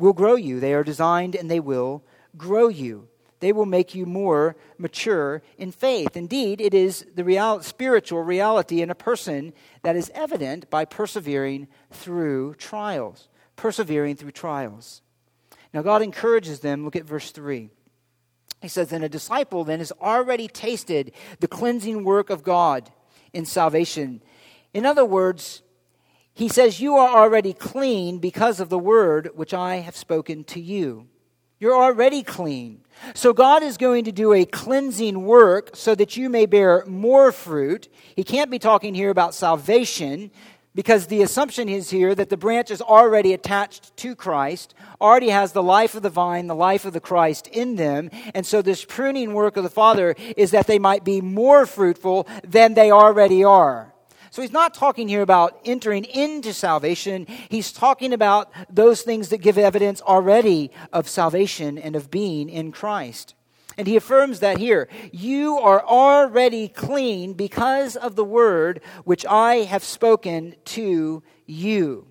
[0.00, 0.58] will grow you.
[0.58, 2.02] They are designed and they will
[2.36, 3.08] grow you.
[3.40, 6.16] They will make you more mature in faith.
[6.16, 11.68] Indeed, it is the real, spiritual reality in a person that is evident by persevering
[11.90, 13.28] through trials.
[13.56, 15.00] Persevering through trials.
[15.72, 16.84] Now, God encourages them.
[16.84, 17.70] Look at verse 3.
[18.60, 22.90] He says, And a disciple then has already tasted the cleansing work of God
[23.32, 24.22] in salvation.
[24.74, 25.62] In other words,
[26.40, 30.58] he says, You are already clean because of the word which I have spoken to
[30.58, 31.06] you.
[31.58, 32.80] You're already clean.
[33.12, 37.30] So God is going to do a cleansing work so that you may bear more
[37.30, 37.88] fruit.
[38.16, 40.30] He can't be talking here about salvation
[40.74, 45.52] because the assumption is here that the branch is already attached to Christ, already has
[45.52, 48.08] the life of the vine, the life of the Christ in them.
[48.34, 52.26] And so this pruning work of the Father is that they might be more fruitful
[52.42, 53.89] than they already are.
[54.30, 57.26] So he's not talking here about entering into salvation.
[57.48, 62.70] He's talking about those things that give evidence already of salvation and of being in
[62.70, 63.34] Christ.
[63.76, 64.88] And he affirms that here.
[65.10, 72.06] You are already clean because of the word which I have spoken to you.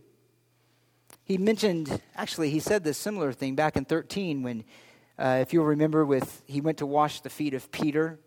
[1.24, 4.64] He mentioned, actually, he said this similar thing back in 13 when,
[5.18, 8.20] uh, if you'll remember, with he went to wash the feet of Peter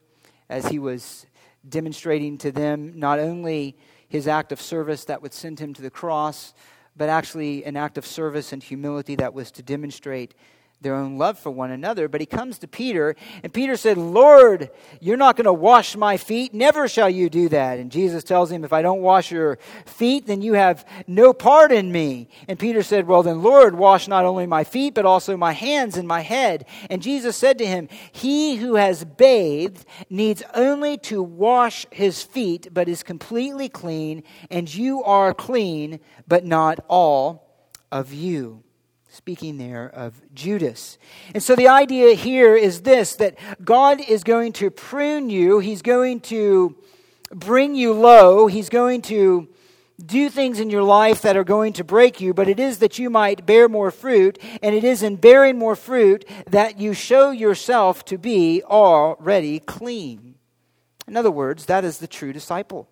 [0.49, 1.27] as he was
[1.69, 3.77] demonstrating to them not only
[4.09, 6.55] his act of service that would send him to the cross,
[6.97, 10.35] but actually an act of service and humility that was to demonstrate
[10.83, 12.09] their own love for one another.
[12.09, 14.71] But he comes to Peter, and Peter said, Lord,
[15.01, 16.53] you're not going to wash my feet.
[16.53, 17.79] Never shall you do that.
[17.79, 21.73] And Jesus tells him, If I don't wash your feet, then you have no part
[21.73, 22.29] in me.
[22.49, 25.97] And Peter said, Well, then, Lord, wash not only my feet, but also my hands
[25.97, 26.67] and my head.
[26.91, 32.69] And Jesus said to him, He who has bathed needs only to wash his feet,
[32.73, 37.49] but is completely clean, and you are clean, but not all
[37.91, 38.63] of you
[39.13, 40.97] speaking there of Judas.
[41.35, 45.83] And so the idea here is this that God is going to prune you, He's
[45.83, 46.75] going to
[47.31, 49.49] bring you low, He's going to
[50.05, 52.99] do things in your life that are going to break you, but it is that
[52.99, 57.31] you might bear more fruit, and it is in bearing more fruit that you show
[57.31, 60.37] yourself to be already clean.
[61.07, 62.89] In other words, that is the true disciple.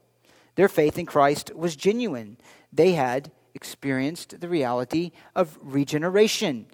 [0.56, 2.36] Their faith in Christ was genuine.
[2.70, 6.66] They had experienced the reality of regeneration.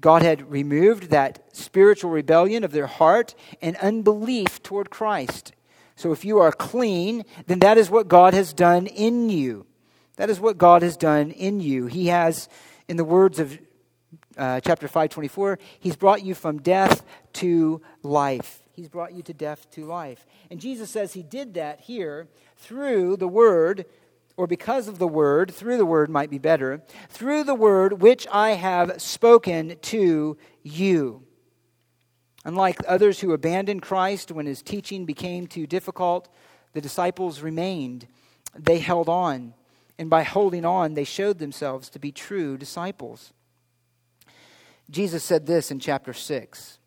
[0.00, 5.52] God had removed that spiritual rebellion of their heart and unbelief toward Christ.
[5.94, 9.66] So if you are clean, then that is what God has done in you.
[10.16, 11.86] That is what God has done in you.
[11.86, 12.48] He has,
[12.88, 13.58] in the words of
[14.36, 17.04] uh, chapter 524, He's brought you from death
[17.34, 18.62] to life.
[18.72, 20.26] He's brought you to death to life.
[20.50, 23.86] And Jesus says He did that here through the Word
[24.36, 28.26] or because of the word, through the word might be better, through the word which
[28.32, 31.22] I have spoken to you.
[32.44, 36.28] Unlike others who abandoned Christ when his teaching became too difficult,
[36.72, 38.08] the disciples remained.
[38.58, 39.54] They held on.
[39.98, 43.32] And by holding on, they showed themselves to be true disciples.
[44.90, 46.78] Jesus said this in chapter 6.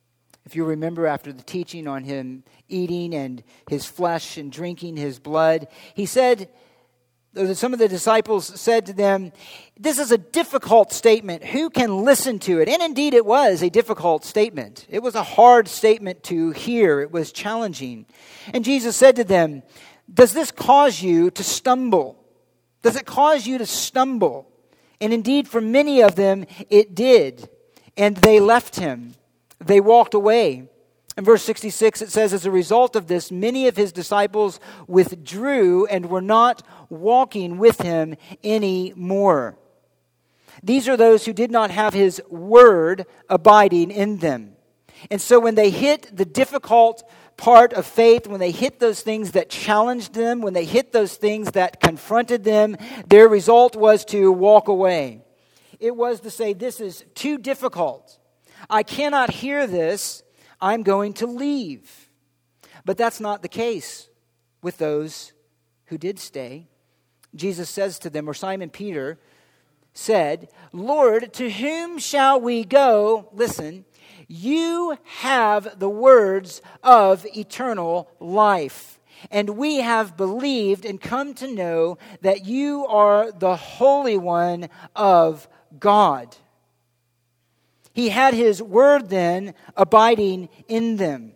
[0.45, 5.17] If you remember after the teaching on him eating and his flesh and drinking his
[5.17, 6.49] blood, he said,
[7.53, 9.31] some of the disciples said to them,
[9.77, 11.43] This is a difficult statement.
[11.43, 12.69] Who can listen to it?
[12.69, 14.85] And indeed, it was a difficult statement.
[14.89, 18.05] It was a hard statement to hear, it was challenging.
[18.53, 19.63] And Jesus said to them,
[20.11, 22.23] Does this cause you to stumble?
[22.81, 24.47] Does it cause you to stumble?
[25.01, 27.49] And indeed, for many of them, it did.
[27.97, 29.15] And they left him,
[29.59, 30.69] they walked away.
[31.17, 35.85] In verse 66, it says, As a result of this, many of his disciples withdrew
[35.85, 39.57] and were not walking with him anymore.
[40.61, 44.55] These are those who did not have his word abiding in them.
[45.11, 47.03] And so when they hit the difficult
[47.37, 51.15] part of faith, when they hit those things that challenged them, when they hit those
[51.15, 55.21] things that confronted them, their result was to walk away.
[55.79, 58.17] It was to say, This is too difficult.
[58.69, 60.23] I cannot hear this.
[60.61, 62.09] I'm going to leave.
[62.83, 64.07] But that's not the case
[64.61, 65.33] with those
[65.85, 66.67] who did stay.
[67.35, 69.19] Jesus says to them, or Simon Peter
[69.93, 73.29] said, Lord, to whom shall we go?
[73.33, 73.85] Listen,
[74.27, 78.99] you have the words of eternal life.
[79.31, 85.47] And we have believed and come to know that you are the Holy One of
[85.79, 86.35] God.
[87.95, 91.31] He had his word then abiding in them.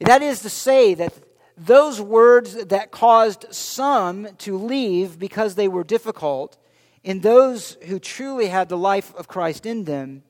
[0.00, 1.14] That is to say, that
[1.56, 6.58] those words that caused some to leave because they were difficult,
[7.04, 10.24] in those who truly had the life of Christ in them,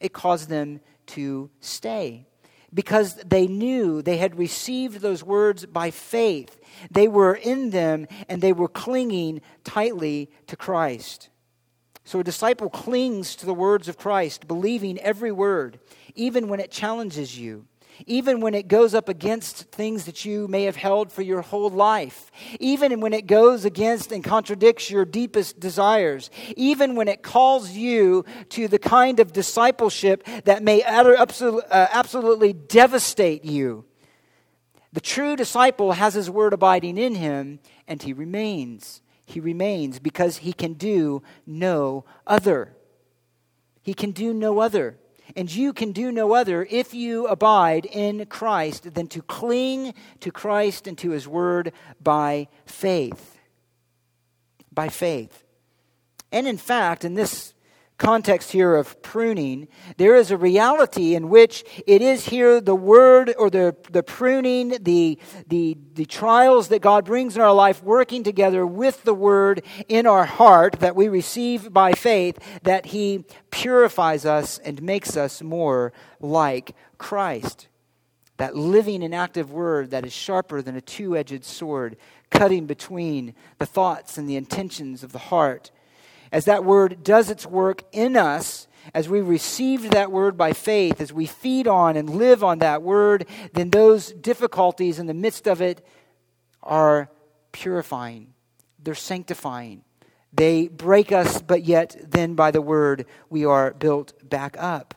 [0.00, 0.80] it caused them
[1.14, 2.26] to stay
[2.74, 6.58] because they knew they had received those words by faith.
[6.90, 11.28] They were in them and they were clinging tightly to Christ.
[12.06, 15.80] So a disciple clings to the words of Christ, believing every word,
[16.14, 17.66] even when it challenges you,
[18.06, 21.68] even when it goes up against things that you may have held for your whole
[21.68, 22.30] life,
[22.60, 28.24] even when it goes against and contradicts your deepest desires, even when it calls you
[28.50, 31.26] to the kind of discipleship that may uh,
[31.70, 33.84] absolutely devastate you.
[34.92, 40.38] The true disciple has his word abiding in him, and he remains he remains because
[40.38, 42.74] he can do no other.
[43.82, 44.96] He can do no other.
[45.34, 50.30] And you can do no other if you abide in Christ than to cling to
[50.30, 53.38] Christ and to his word by faith.
[54.72, 55.44] By faith.
[56.30, 57.52] And in fact, in this
[57.98, 63.34] context here of pruning, there is a reality in which it is here the word
[63.38, 65.18] or the, the pruning, the,
[65.48, 70.06] the, the trials that God brings in our life working together with the word in
[70.06, 75.92] our heart that we receive by faith, that He purifies us and makes us more
[76.20, 77.68] like Christ.
[78.36, 81.96] That living and active word that is sharper than a two edged sword,
[82.30, 85.70] cutting between the thoughts and the intentions of the heart
[86.32, 91.00] as that word does its work in us, as we receive that word by faith,
[91.00, 95.46] as we feed on and live on that word, then those difficulties in the midst
[95.46, 95.84] of it
[96.62, 97.10] are
[97.52, 98.32] purifying,
[98.82, 99.82] they're sanctifying.
[100.32, 104.94] They break us, but yet then by the word we are built back up.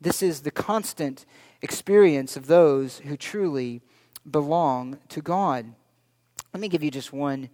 [0.00, 1.26] This is the constant
[1.62, 3.82] experience of those who truly
[4.28, 5.74] belong to God.
[6.54, 7.48] Let me give you just one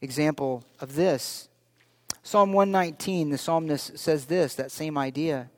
[0.00, 1.48] example of this.
[2.28, 5.48] Psalm 119, the psalmist says this, that same idea.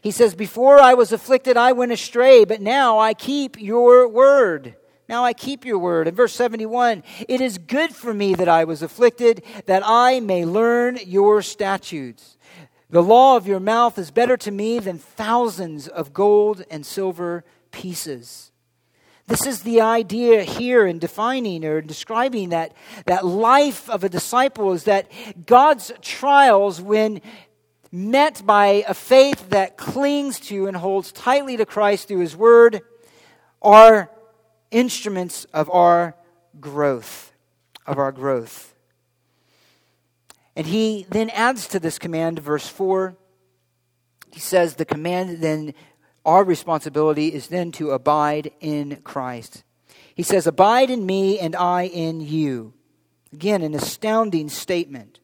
[0.00, 4.74] He says, Before I was afflicted, I went astray, but now I keep your word.
[5.08, 6.08] Now I keep your word.
[6.08, 10.44] In verse 71, it is good for me that I was afflicted, that I may
[10.44, 12.36] learn your statutes.
[12.90, 17.44] The law of your mouth is better to me than thousands of gold and silver
[17.70, 18.50] pieces.
[19.26, 22.72] This is the idea here in defining or describing that,
[23.06, 25.10] that life of a disciple is that
[25.46, 27.20] God's trials, when
[27.90, 32.82] met by a faith that clings to and holds tightly to Christ through His Word,
[33.60, 34.10] are
[34.70, 36.14] instruments of our
[36.60, 37.32] growth,
[37.86, 38.74] of our growth.
[40.54, 43.16] And he then adds to this command, verse 4.
[44.32, 45.74] He says, The command then,
[46.26, 49.62] our responsibility is then to abide in Christ.
[50.14, 52.74] He says, Abide in me and I in you.
[53.32, 55.20] Again, an astounding statement.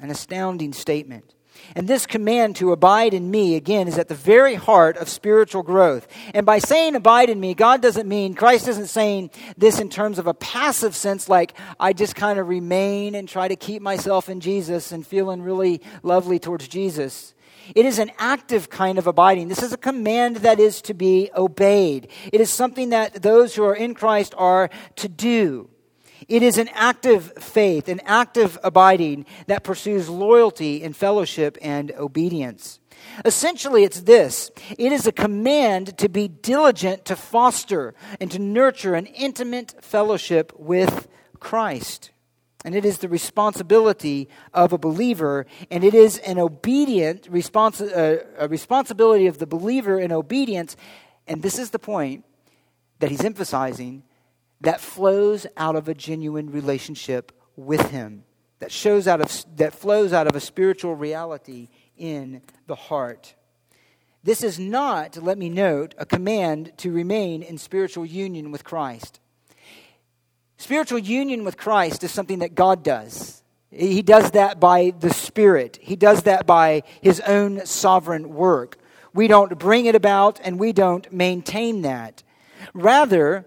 [0.00, 1.34] An astounding statement.
[1.74, 5.62] And this command to abide in me, again, is at the very heart of spiritual
[5.62, 6.06] growth.
[6.34, 10.18] And by saying abide in me, God doesn't mean, Christ isn't saying this in terms
[10.18, 14.28] of a passive sense, like I just kind of remain and try to keep myself
[14.28, 17.34] in Jesus and feeling really lovely towards Jesus.
[17.74, 19.48] It is an active kind of abiding.
[19.48, 22.08] This is a command that is to be obeyed.
[22.32, 25.70] It is something that those who are in Christ are to do.
[26.28, 32.78] It is an active faith, an active abiding that pursues loyalty in fellowship and obedience.
[33.24, 38.94] Essentially, it's this it is a command to be diligent to foster and to nurture
[38.94, 41.08] an intimate fellowship with
[41.38, 42.09] Christ.
[42.64, 48.22] And it is the responsibility of a believer, and it is an obedient responsi- uh,
[48.36, 50.76] a responsibility of the believer in obedience.
[51.26, 52.24] And this is the point
[52.98, 54.02] that he's emphasizing
[54.60, 58.24] that flows out of a genuine relationship with him
[58.60, 63.34] that shows out of that flows out of a spiritual reality in the heart
[64.22, 69.20] this is not let me note a command to remain in spiritual union with christ
[70.60, 73.42] spiritual union with christ is something that god does.
[73.70, 75.78] He does that by the spirit.
[75.80, 78.76] He does that by his own sovereign work.
[79.14, 82.22] We don't bring it about and we don't maintain that.
[82.74, 83.46] Rather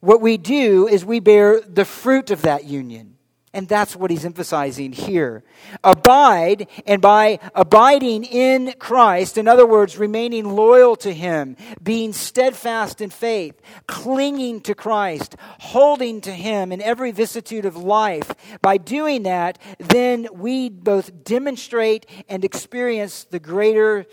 [0.00, 3.11] what we do is we bear the fruit of that union.
[3.54, 5.44] And that's what he's emphasizing here.
[5.84, 13.02] Abide, and by abiding in Christ, in other words, remaining loyal to him, being steadfast
[13.02, 18.32] in faith, clinging to Christ, holding to him in every vicissitude of life,
[18.62, 24.06] by doing that, then we both demonstrate and experience the greater,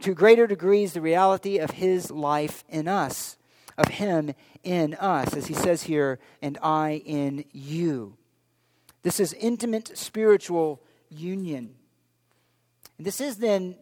[0.00, 3.38] to greater degrees, the reality of his life in us,
[3.78, 8.18] of him in us, as he says here, and I in you.
[9.06, 11.76] This is intimate spiritual union.
[12.98, 13.76] And this is then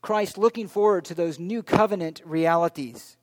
[0.00, 3.18] Christ looking forward to those new covenant realities.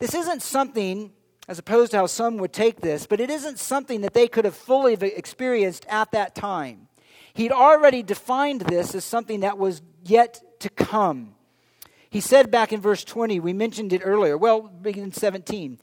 [0.00, 1.12] This isn't something,
[1.46, 4.44] as opposed to how some would take this, but it isn't something that they could
[4.44, 6.88] have fully experienced at that time.
[7.34, 11.36] He'd already defined this as something that was yet to come.
[12.10, 15.78] He said back in verse 20, we mentioned it earlier, well, beginning 17,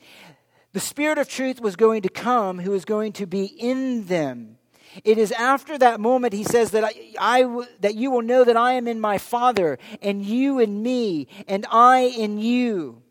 [0.73, 4.57] the Spirit of truth was going to come who was going to be in them.
[5.03, 8.73] It is after that moment he says that I, that you will know that I
[8.73, 13.01] am in my Father and you in me and I in you.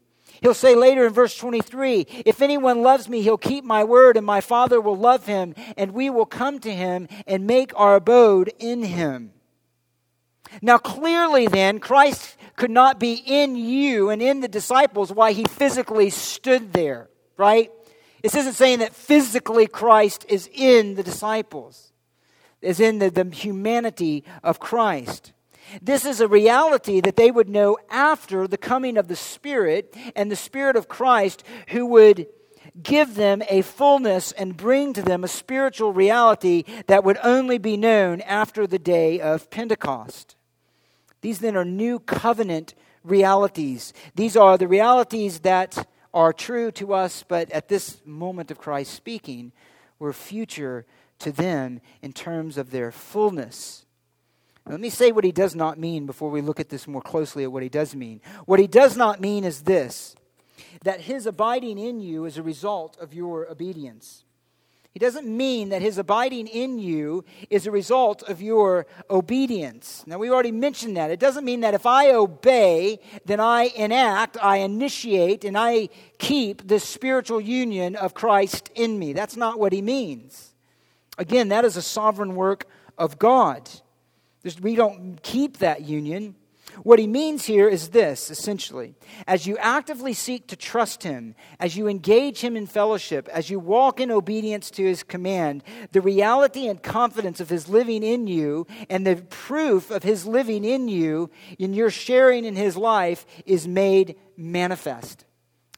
[0.40, 4.26] He'll say later in verse 23, if anyone loves me, he'll keep my word and
[4.26, 8.52] my Father will love him and we will come to him and make our abode
[8.58, 9.32] in him.
[10.60, 15.44] Now clearly then Christ could not be in you and in the disciples while he
[15.44, 17.70] physically stood there right?
[18.24, 21.92] This isn't saying that physically Christ is in the disciples,
[22.62, 25.34] is in the, the humanity of Christ.
[25.82, 30.30] This is a reality that they would know after the coming of the Spirit and
[30.30, 32.26] the Spirit of Christ who would
[32.82, 37.76] give them a fullness and bring to them a spiritual reality that would only be
[37.76, 40.34] known after the day of Pentecost.
[41.20, 42.72] These then are new covenant
[43.02, 43.92] realities.
[44.14, 48.94] These are the realities that are true to us, but at this moment of Christ
[48.94, 49.52] speaking,
[49.98, 50.86] were future
[51.18, 53.84] to them in terms of their fullness.
[54.66, 57.44] Let me say what he does not mean before we look at this more closely
[57.44, 58.22] at what he does mean.
[58.46, 60.16] What he does not mean is this
[60.82, 64.23] that his abiding in you is a result of your obedience.
[64.94, 70.04] He doesn't mean that his abiding in you is a result of your obedience.
[70.06, 71.10] Now, we already mentioned that.
[71.10, 75.88] It doesn't mean that if I obey, then I enact, I initiate, and I
[76.18, 79.12] keep this spiritual union of Christ in me.
[79.12, 80.54] That's not what he means.
[81.18, 83.68] Again, that is a sovereign work of God.
[84.62, 86.36] We don't keep that union.
[86.82, 88.94] What he means here is this, essentially.
[89.26, 93.58] As you actively seek to trust him, as you engage him in fellowship, as you
[93.58, 95.62] walk in obedience to his command,
[95.92, 100.64] the reality and confidence of his living in you and the proof of his living
[100.64, 105.24] in you in your sharing in his life is made manifest.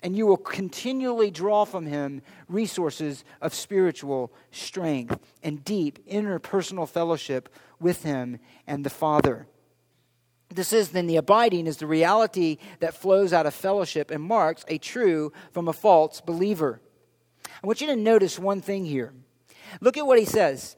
[0.03, 7.49] And you will continually draw from him resources of spiritual strength and deep interpersonal fellowship
[7.81, 9.47] with him and the Father.
[10.49, 14.65] This is then the abiding is the reality that flows out of fellowship and marks
[14.69, 16.81] a true from a false believer.
[17.63, 19.13] I want you to notice one thing here.
[19.81, 20.77] Look at what he says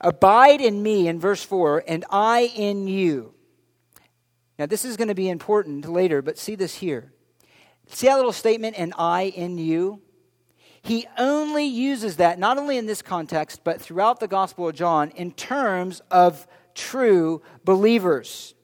[0.00, 3.34] Abide in me in verse 4, and I in you.
[4.58, 7.12] Now, this is going to be important later, but see this here.
[7.86, 10.02] See that little statement, and I in you?
[10.82, 15.10] He only uses that, not only in this context, but throughout the Gospel of John,
[15.10, 18.54] in terms of true believers.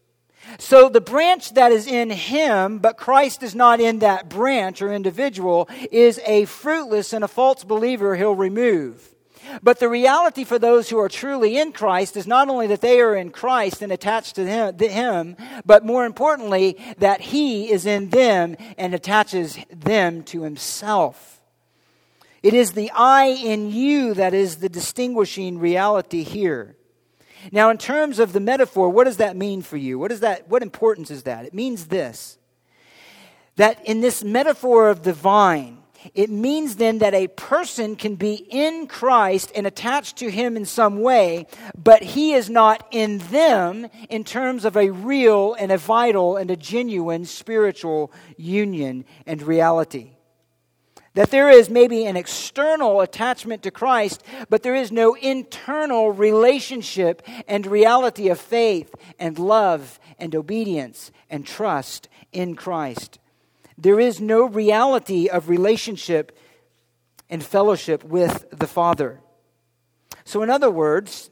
[0.59, 4.93] So the branch that is in him, but Christ is not in that branch or
[4.93, 9.13] individual, is a fruitless and a false believer he'll remove.
[9.63, 13.01] But the reality for those who are truly in Christ is not only that they
[13.01, 18.11] are in Christ and attached to him, him, but more importantly, that He is in
[18.11, 21.41] them and attaches them to Himself.
[22.43, 26.77] It is the I in you that is the distinguishing reality here.
[27.53, 29.99] Now, in terms of the metaphor, what does that mean for you?
[29.99, 31.45] What, is that, what importance is that?
[31.45, 32.39] It means this
[33.57, 35.79] that in this metaphor of the vine,
[36.15, 40.65] it means then that a person can be in Christ and attached to Him in
[40.65, 45.79] some way, but He is not in them in terms of a real and a
[45.79, 50.16] vital and a genuine spiritual union and reality.
[51.17, 57.23] That there is maybe an external attachment to Christ, but there is no internal relationship
[57.49, 63.19] and reality of faith and love and obedience and trust in Christ.
[63.79, 66.37] There is no reality of relationship
[67.31, 69.21] and fellowship with the Father.
[70.27, 71.31] So, in other words,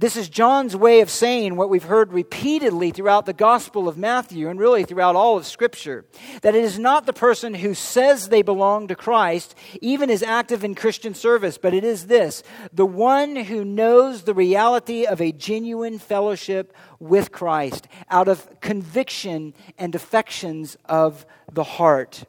[0.00, 4.48] this is John's way of saying what we've heard repeatedly throughout the Gospel of Matthew
[4.48, 6.06] and really throughout all of Scripture
[6.40, 10.64] that it is not the person who says they belong to Christ, even is active
[10.64, 12.42] in Christian service, but it is this
[12.72, 19.52] the one who knows the reality of a genuine fellowship with Christ out of conviction
[19.76, 22.24] and affections of the heart.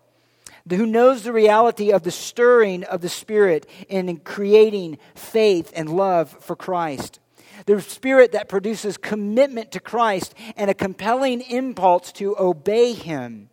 [0.69, 6.35] Who knows the reality of the stirring of the Spirit in creating faith and love
[6.41, 7.21] for Christ
[7.65, 13.49] the spirit that produces commitment to Christ and a compelling impulse to obey Him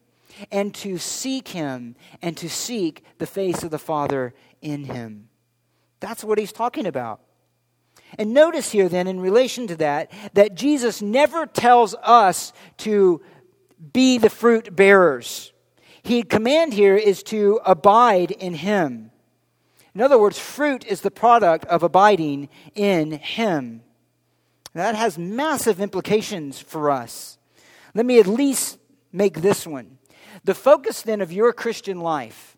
[0.50, 5.28] and to seek Him and to seek the face of the Father in Him.
[6.00, 7.20] That's what He's talking about.
[8.18, 13.20] And notice here, then, in relation to that, that Jesus never tells us to
[13.92, 15.52] be the fruit bearers.
[16.02, 19.10] He command here is to abide in Him.
[19.94, 23.82] In other words, fruit is the product of abiding in Him.
[24.78, 27.36] That has massive implications for us.
[27.96, 28.78] Let me at least
[29.10, 29.98] make this one.
[30.44, 32.56] The focus then of your Christian life,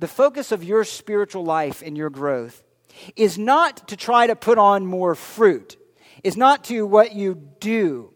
[0.00, 2.64] the focus of your spiritual life and your growth,
[3.14, 5.76] is not to try to put on more fruit,
[6.24, 8.12] is not to what you do.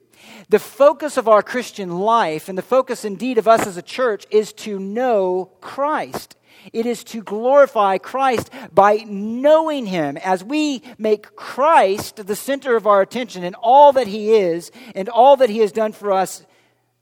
[0.49, 4.27] The focus of our Christian life, and the focus indeed of us as a church,
[4.33, 6.37] is to know Christ.
[6.73, 10.17] It is to glorify Christ by knowing Him.
[10.17, 15.09] As we make Christ the center of our attention and all that He is and
[15.09, 16.45] all that He has done for us,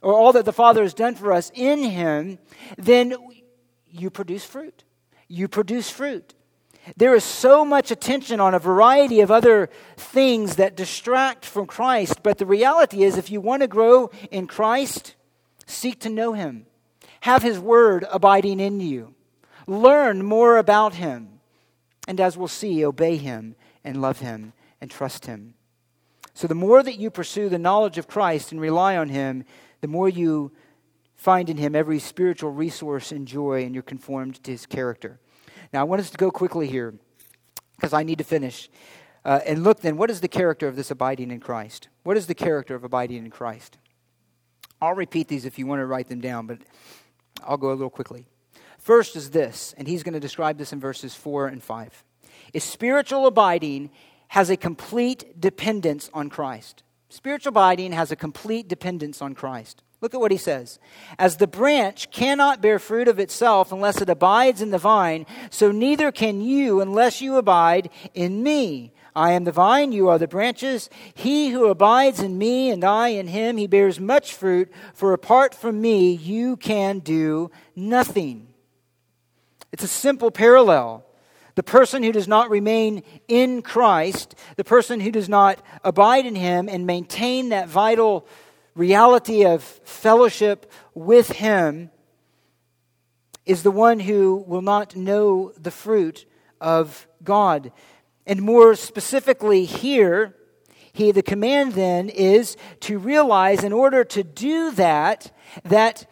[0.00, 2.38] or all that the Father has done for us in Him,
[2.76, 3.14] then
[3.88, 4.84] you produce fruit.
[5.28, 6.34] You produce fruit.
[6.96, 12.24] There is so much attention on a variety of other things that distract from Christ,
[12.24, 15.14] but the reality is if you want to grow in Christ,
[15.66, 16.66] seek to know Him.
[17.20, 19.14] Have His Word abiding in you.
[19.66, 21.40] Learn more about him.
[22.08, 23.54] And as we'll see, obey him
[23.84, 25.54] and love him and trust him.
[26.34, 29.44] So, the more that you pursue the knowledge of Christ and rely on him,
[29.80, 30.52] the more you
[31.14, 35.20] find in him every spiritual resource and joy, and you're conformed to his character.
[35.72, 36.94] Now, I want us to go quickly here
[37.76, 38.68] because I need to finish.
[39.24, 41.88] Uh, and look then, what is the character of this abiding in Christ?
[42.02, 43.78] What is the character of abiding in Christ?
[44.80, 46.58] I'll repeat these if you want to write them down, but
[47.44, 48.26] I'll go a little quickly.
[48.82, 52.04] First is this, and he's going to describe this in verses 4 and 5.
[52.52, 53.90] Is spiritual abiding
[54.26, 56.82] has a complete dependence on Christ.
[57.08, 59.84] Spiritual abiding has a complete dependence on Christ.
[60.00, 60.80] Look at what he says.
[61.16, 65.70] As the branch cannot bear fruit of itself unless it abides in the vine, so
[65.70, 68.92] neither can you unless you abide in me.
[69.14, 70.90] I am the vine, you are the branches.
[71.14, 75.54] He who abides in me and I in him, he bears much fruit, for apart
[75.54, 78.48] from me, you can do nothing.
[79.72, 81.04] It's a simple parallel.
[81.54, 86.34] The person who does not remain in Christ, the person who does not abide in
[86.34, 88.26] him and maintain that vital
[88.74, 91.90] reality of fellowship with him,
[93.44, 96.26] is the one who will not know the fruit
[96.60, 97.72] of God.
[98.26, 100.36] And more specifically, here,
[100.92, 106.06] he, the command then is to realize in order to do that, that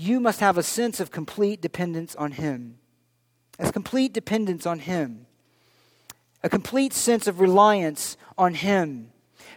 [0.00, 2.78] you must have a sense of complete dependence on him.
[3.58, 5.26] As complete dependence on him.
[6.42, 9.10] A complete sense of reliance on him.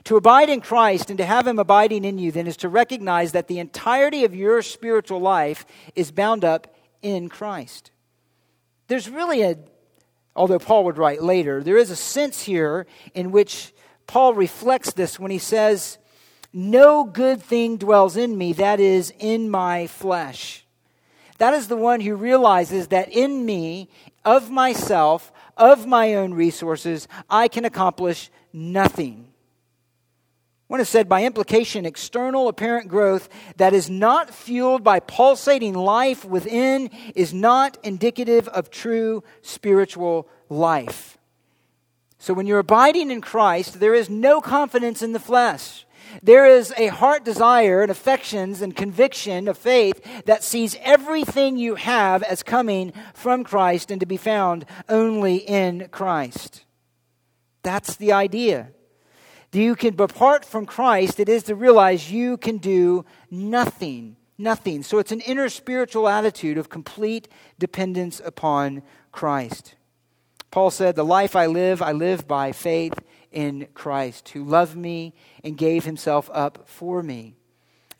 [0.06, 3.32] To abide in Christ and to have him abiding in you, then, is to recognize
[3.32, 5.66] that the entirety of your spiritual life
[5.96, 7.92] is bound up in Christ.
[8.88, 9.58] There's really a
[10.36, 13.74] although Paul would write later, there is a sense here in which
[14.08, 15.98] Paul reflects this when he says,
[16.54, 20.66] No good thing dwells in me, that is, in my flesh.
[21.40, 23.90] That is the one who realizes that in me,
[24.24, 29.34] of myself, of my own resources, I can accomplish nothing.
[30.68, 36.24] One has said, by implication, external apparent growth that is not fueled by pulsating life
[36.24, 41.18] within is not indicative of true spiritual life.
[42.18, 45.86] So when you're abiding in Christ, there is no confidence in the flesh.
[46.22, 51.76] There is a heart desire and affections and conviction of faith that sees everything you
[51.76, 56.66] have as coming from Christ and to be found only in Christ.
[57.64, 58.70] That's the idea
[59.60, 64.18] you can, apart from Christ, it is to realize you can do nothing.
[64.38, 64.84] Nothing.
[64.84, 67.28] So it's an inner spiritual attitude of complete
[67.60, 69.76] dependence upon Christ.
[70.50, 72.94] Paul said, The life I live, I live by faith
[73.34, 75.14] in Christ, who loved me
[75.44, 77.36] and gave himself up for me.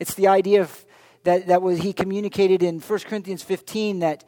[0.00, 0.84] It's the idea of
[1.24, 4.24] that, that was he communicated in 1 Corinthians 15 that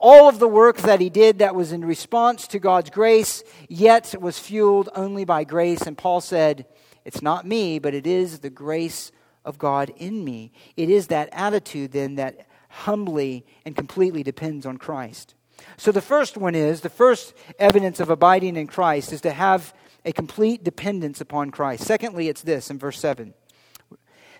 [0.00, 4.14] all of the work that he did that was in response to God's grace, yet
[4.20, 5.82] was fueled only by grace.
[5.82, 6.66] And Paul said,
[7.04, 9.12] It's not me, but it is the grace
[9.44, 10.52] of God in me.
[10.76, 15.34] It is that attitude then that humbly and completely depends on Christ.
[15.76, 19.72] So the first one is the first evidence of abiding in Christ is to have
[20.04, 21.84] a complete dependence upon Christ.
[21.84, 23.34] Secondly, it's this in verse 7.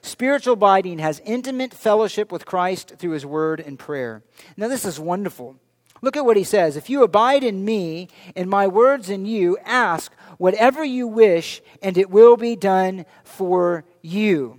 [0.00, 4.24] Spiritual abiding has intimate fellowship with Christ through his word and prayer.
[4.56, 5.56] Now, this is wonderful.
[6.00, 6.76] Look at what he says.
[6.76, 11.96] If you abide in me and my words in you, ask whatever you wish, and
[11.96, 14.58] it will be done for you.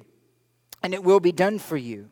[0.81, 2.09] And it will be done for you.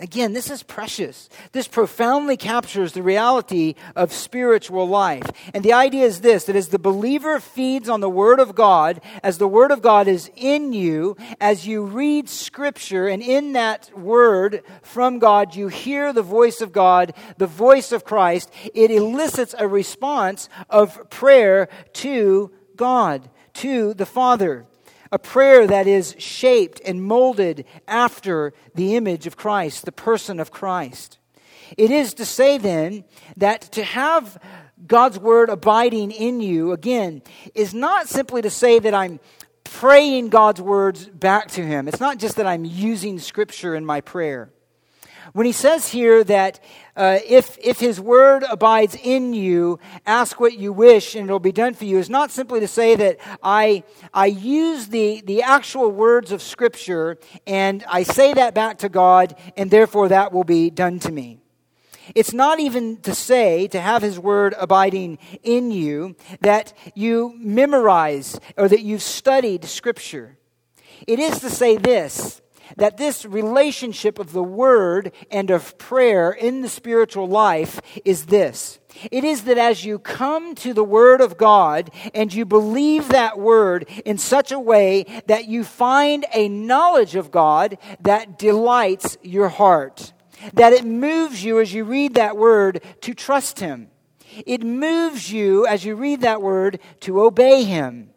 [0.00, 1.28] Again, this is precious.
[1.52, 5.30] This profoundly captures the reality of spiritual life.
[5.52, 9.02] And the idea is this that as the believer feeds on the Word of God,
[9.22, 13.90] as the Word of God is in you, as you read Scripture, and in that
[13.96, 19.54] Word from God, you hear the voice of God, the voice of Christ, it elicits
[19.58, 24.64] a response of prayer to God, to the Father
[25.12, 30.50] a prayer that is shaped and molded after the image of Christ, the person of
[30.50, 31.18] Christ.
[31.76, 33.04] It is to say then
[33.36, 34.38] that to have
[34.86, 37.22] God's word abiding in you, again,
[37.54, 39.20] is not simply to say that I'm
[39.64, 41.86] praying God's words back to Him.
[41.86, 44.50] It's not just that I'm using Scripture in my prayer.
[45.32, 46.60] When he says here that
[46.96, 51.52] uh, if, if his word abides in you, ask what you wish and it'll be
[51.52, 55.90] done for you, is not simply to say that I, I use the, the actual
[55.90, 60.68] words of Scripture and I say that back to God and therefore that will be
[60.68, 61.38] done to me.
[62.14, 68.40] It's not even to say, to have His Word abiding in you, that you memorize
[68.56, 70.36] or that you've studied Scripture.
[71.06, 72.40] It is to say this
[72.76, 78.78] that this relationship of the Word and of prayer in the spiritual life is this.
[79.10, 83.38] It is that as you come to the Word of God and you believe that
[83.38, 89.48] Word in such a way that you find a knowledge of God that delights your
[89.48, 90.12] heart,
[90.54, 93.90] that it moves you as you read that Word to trust Him.
[94.46, 98.10] It moves you, as you read that word, to obey Him.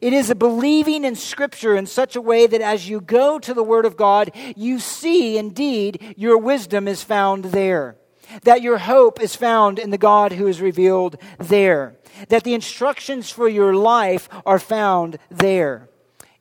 [0.00, 3.54] It is a believing in Scripture in such a way that as you go to
[3.54, 7.96] the Word of God, you see indeed your wisdom is found there.
[8.42, 11.96] That your hope is found in the God who is revealed there.
[12.28, 15.88] That the instructions for your life are found there.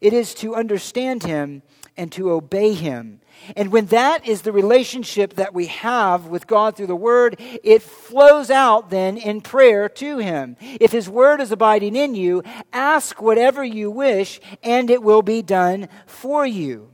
[0.01, 1.63] It is to understand Him
[1.95, 3.21] and to obey Him.
[3.55, 7.81] And when that is the relationship that we have with God through the Word, it
[7.81, 10.57] flows out then in prayer to Him.
[10.59, 15.41] If His Word is abiding in you, ask whatever you wish, and it will be
[15.41, 16.89] done for you.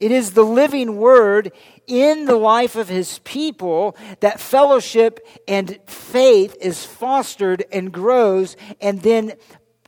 [0.00, 1.52] It is the living Word
[1.86, 9.02] in the life of His people that fellowship and faith is fostered and grows, and
[9.02, 9.34] then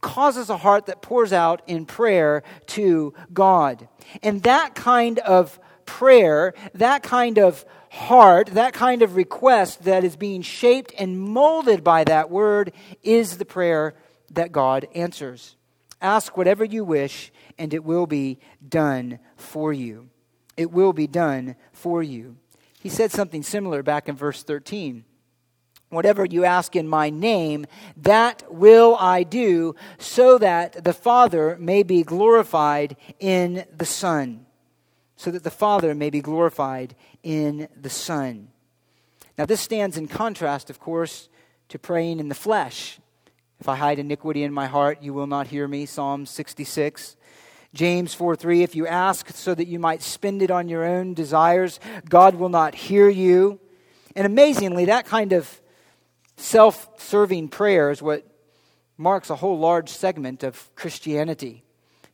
[0.01, 3.89] causes a heart that pours out in prayer to God.
[4.23, 10.17] And that kind of prayer, that kind of heart, that kind of request that is
[10.17, 12.73] being shaped and molded by that word
[13.03, 13.95] is the prayer
[14.33, 15.57] that God answers.
[16.03, 20.11] Ask whatever you wish, and it will be done for you.
[20.57, 22.37] It will be done for you.
[22.81, 25.05] He said something similar back in verse 13.
[25.89, 27.67] Whatever you ask in my name,
[27.97, 34.46] that will I do, so that the Father may be glorified in the Son.
[35.17, 38.49] So that the Father may be glorified in the Son.
[39.39, 41.29] Now, this stands in contrast, of course,
[41.69, 42.99] to praying in the flesh.
[43.61, 45.87] If I hide iniquity in my heart, you will not hear me.
[45.87, 47.17] Psalm 66.
[47.75, 51.15] James 4 3, if you ask so that you might spend it on your own
[51.15, 53.61] desires, God will not hear you.
[54.15, 55.61] And amazingly, that kind of
[56.37, 58.27] Self serving prayer is what
[58.99, 61.65] marks a whole large segment of Christianity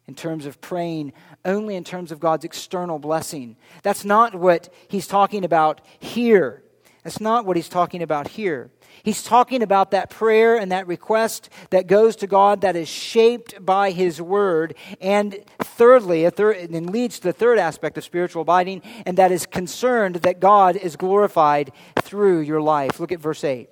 [0.07, 1.13] in terms of praying
[1.45, 3.57] only in terms of God's external blessing.
[3.83, 6.63] That's not what he's talking about here.
[7.05, 8.71] That's not what he's talking about here.
[9.03, 13.65] He's talking about that prayer and that request that goes to God that is shaped
[13.65, 14.77] by His Word.
[15.01, 19.33] And thirdly, a third, and leads to the third aspect of spiritual abiding, and that
[19.33, 21.73] is concerned that God is glorified
[22.03, 23.01] through your life.
[23.01, 23.69] Look at verse 8.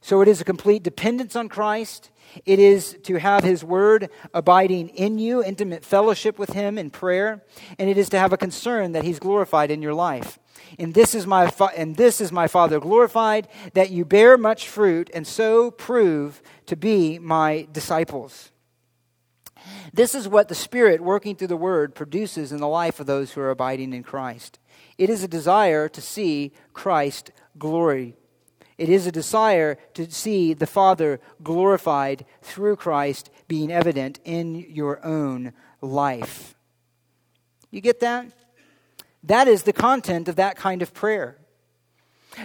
[0.00, 2.10] So it is a complete dependence on Christ.
[2.46, 7.44] It is to have His Word abiding in you, intimate fellowship with Him in prayer,
[7.78, 10.38] and it is to have a concern that He's glorified in your life.
[10.78, 14.68] And this is my fa- and this is my Father glorified, that you bear much
[14.68, 18.52] fruit, and so prove to be my disciples.
[19.92, 23.32] This is what the Spirit working through the Word produces in the life of those
[23.32, 24.58] who are abiding in Christ.
[24.96, 28.16] It is a desire to see Christ glory
[28.80, 35.04] it is a desire to see the Father glorified through Christ being evident in your
[35.04, 35.52] own
[35.82, 36.54] life.
[37.70, 38.26] You get that?
[39.22, 41.36] That is the content of that kind of prayer.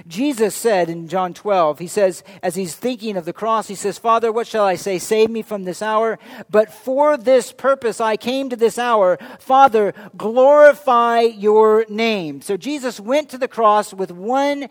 [0.08, 3.98] Jesus said in John 12, he says, as he's thinking of the cross, he says,
[3.98, 5.00] Father, what shall I say?
[5.00, 6.20] Save me from this hour.
[6.50, 9.18] But for this purpose I came to this hour.
[9.40, 12.42] Father, glorify your name.
[12.42, 14.68] So Jesus went to the cross with one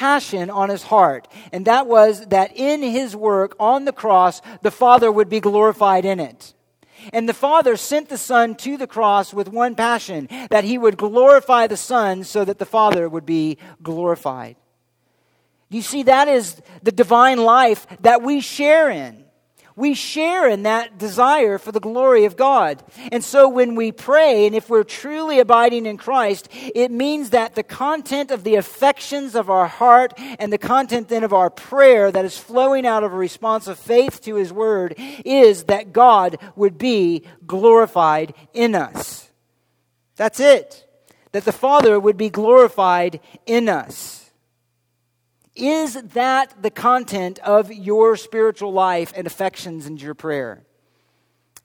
[0.00, 4.70] passion on his heart, and that was that in his work on the cross, the
[4.70, 6.54] Father would be glorified in it.
[7.12, 10.96] And the Father sent the Son to the cross with one passion that he would
[10.96, 14.56] glorify the Son so that the Father would be glorified.
[15.68, 19.19] You see, that is the divine life that we share in
[19.76, 22.82] we share in that desire for the glory of God.
[23.12, 27.54] And so when we pray, and if we're truly abiding in Christ, it means that
[27.54, 32.10] the content of the affections of our heart and the content then of our prayer
[32.10, 34.94] that is flowing out of a response of faith to His Word
[35.24, 39.30] is that God would be glorified in us.
[40.16, 40.86] That's it.
[41.32, 44.19] That the Father would be glorified in us.
[45.54, 50.64] Is that the content of your spiritual life and affections and your prayer?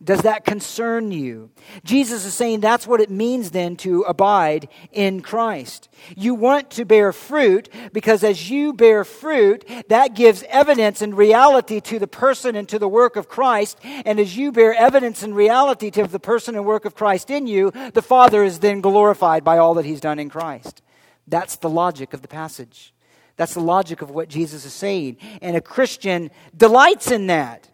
[0.04, 1.52] Does that concern you?
[1.86, 5.88] Jesus is saying that's what it means then to abide in Christ.
[6.18, 11.80] You want to bear fruit because as you bear fruit, that gives evidence and reality
[11.82, 13.80] to the person and to the work of Christ.
[13.84, 17.48] And as you bear evidence and reality to the person and work of Christ in
[17.48, 20.82] you, the Father is then glorified by all that He's done in Christ.
[21.26, 22.94] That's the logic of the passage.
[23.38, 25.18] That's the logic of what Jesus is saying.
[25.42, 27.70] And a Christian delights in that.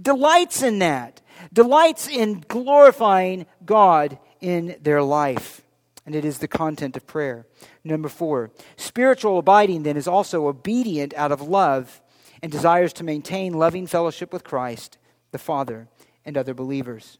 [0.00, 1.20] Delights in that.
[1.52, 5.62] Delights in glorifying God in their life.
[6.06, 7.46] And it is the content of prayer.
[7.82, 12.02] Number four, spiritual abiding then is also obedient out of love
[12.42, 14.98] and desires to maintain loving fellowship with Christ,
[15.30, 15.88] the Father,
[16.24, 17.18] and other believers.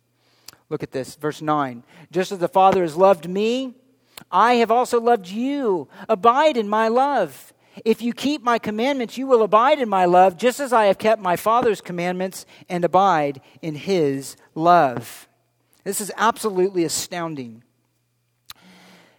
[0.68, 1.82] Look at this, verse 9.
[2.10, 3.74] Just as the Father has loved me,
[4.30, 5.88] I have also loved you.
[6.08, 7.53] Abide in my love.
[7.84, 10.98] If you keep my commandments, you will abide in my love, just as I have
[10.98, 15.28] kept my Father's commandments and abide in his love.
[15.82, 17.62] This is absolutely astounding.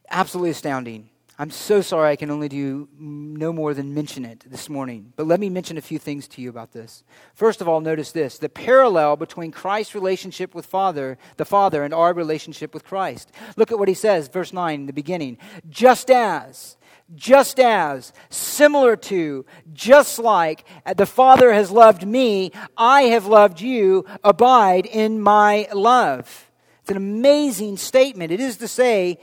[0.10, 1.10] Absolutely astounding.
[1.38, 5.12] I'm so sorry I can only do no more than mention it this morning.
[5.18, 7.04] But let me mention a few things to you about this.
[7.34, 11.94] First of all, notice this the parallel between Christ's relationship with Father, the Father, and
[11.94, 13.34] our relationship with Christ.
[13.58, 15.38] Look at what he says, verse 9 in the beginning.
[15.70, 16.78] Just as,
[17.14, 24.06] just as, similar to, just like the Father has loved me, I have loved you,
[24.24, 26.50] abide in my love.
[26.82, 28.32] It's an amazing statement.
[28.32, 29.20] It is to say,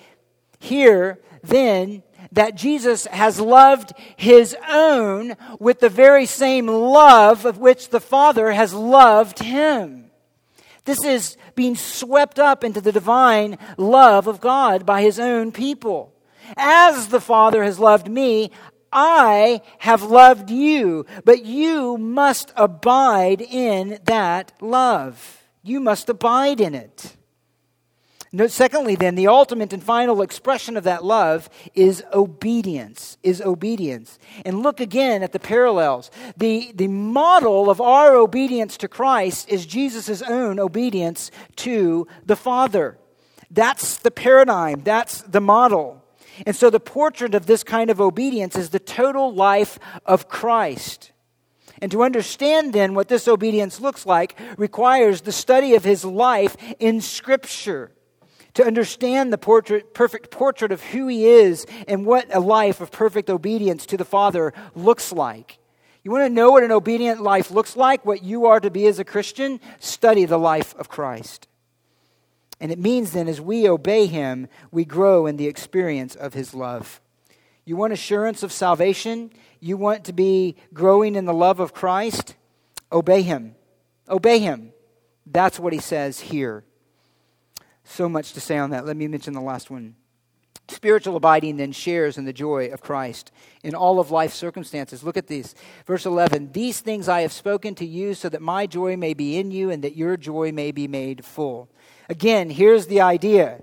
[0.61, 7.91] here then that Jesus has loved his own with the very same love of which
[7.91, 10.11] the Father has loved him.
[10.85, 16.12] This is being swept up into the divine love of God by his own people.
[16.57, 18.51] As the Father has loved me,
[18.93, 25.43] I have loved you, but you must abide in that love.
[25.63, 27.17] You must abide in it.
[28.49, 34.19] Secondly, then, the ultimate and final expression of that love is obedience, is obedience.
[34.47, 36.11] And look again at the parallels.
[36.39, 42.97] The, the model of our obedience to Christ is Jesus' own obedience to the Father.
[43.51, 46.02] That's the paradigm, that's the model.
[46.47, 51.13] And so the portrait of this kind of obedience is the total life of Christ.
[51.81, 56.57] And to understand then what this obedience looks like requires the study of his life
[56.79, 57.93] in Scripture
[58.55, 62.91] to understand the portrait, perfect portrait of who he is and what a life of
[62.91, 65.59] perfect obedience to the Father looks like.
[66.05, 68.87] You want to know what an obedient life looks like, what you are to be
[68.87, 69.61] as a Christian?
[69.79, 71.49] Study the life of Christ.
[72.63, 76.55] And it means then, as we obey him, we grow in the experience of his
[76.55, 77.01] love.
[77.65, 79.33] You want assurance of salvation?
[79.59, 82.37] You want to be growing in the love of Christ?
[82.93, 83.57] Obey him.
[84.09, 84.73] Obey him.
[85.27, 86.63] That's what he says here.
[87.83, 88.87] So much to say on that.
[88.87, 89.97] Let me mention the last one.
[90.69, 93.33] Spiritual abiding then shares in the joy of Christ
[93.65, 95.03] in all of life's circumstances.
[95.03, 95.57] Look at these.
[95.85, 99.37] Verse 11 These things I have spoken to you so that my joy may be
[99.37, 101.69] in you and that your joy may be made full.
[102.13, 103.63] Again, here's the idea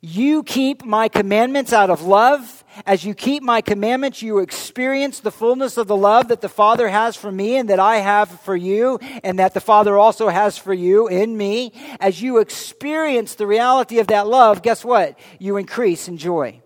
[0.00, 2.64] you keep my commandments out of love.
[2.84, 6.88] As you keep my commandments, you experience the fullness of the love that the Father
[6.88, 10.58] has for me and that I have for you, and that the Father also has
[10.58, 11.72] for you in me.
[12.00, 15.16] As you experience the reality of that love, guess what?
[15.38, 16.62] You increase in joy.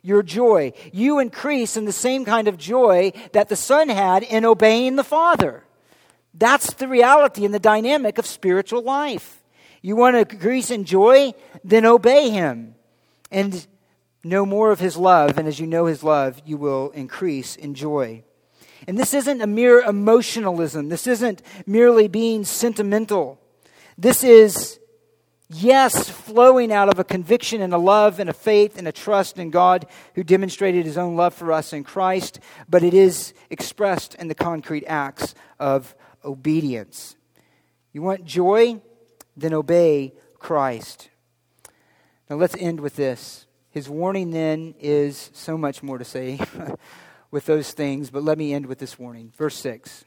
[0.00, 0.72] Your joy.
[0.90, 5.04] You increase in the same kind of joy that the Son had in obeying the
[5.04, 5.64] Father.
[6.32, 9.39] That's the reality and the dynamic of spiritual life.
[9.82, 11.32] You want to increase in joy?
[11.64, 12.74] Then obey him
[13.30, 13.66] and
[14.22, 15.38] know more of his love.
[15.38, 18.24] And as you know his love, you will increase in joy.
[18.86, 20.88] And this isn't a mere emotionalism.
[20.88, 23.38] This isn't merely being sentimental.
[23.96, 24.78] This is,
[25.48, 29.38] yes, flowing out of a conviction and a love and a faith and a trust
[29.38, 34.14] in God who demonstrated his own love for us in Christ, but it is expressed
[34.14, 37.16] in the concrete acts of obedience.
[37.92, 38.80] You want joy?
[39.40, 41.10] Then obey Christ.
[42.28, 43.46] Now let's end with this.
[43.70, 46.40] His warning then is so much more to say
[47.30, 49.32] with those things, but let me end with this warning.
[49.36, 50.04] Verse 6.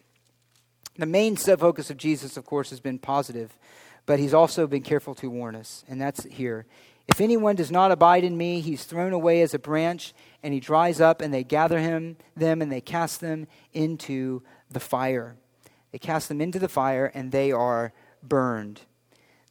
[0.98, 3.58] The main focus of Jesus, of course, has been positive,
[4.06, 6.66] but he's also been careful to warn us, and that's here.
[7.08, 10.60] If anyone does not abide in me, he's thrown away as a branch, and he
[10.60, 15.36] dries up, and they gather him, them, and they cast them into the fire.
[15.92, 18.82] They cast them into the fire, and they are burned.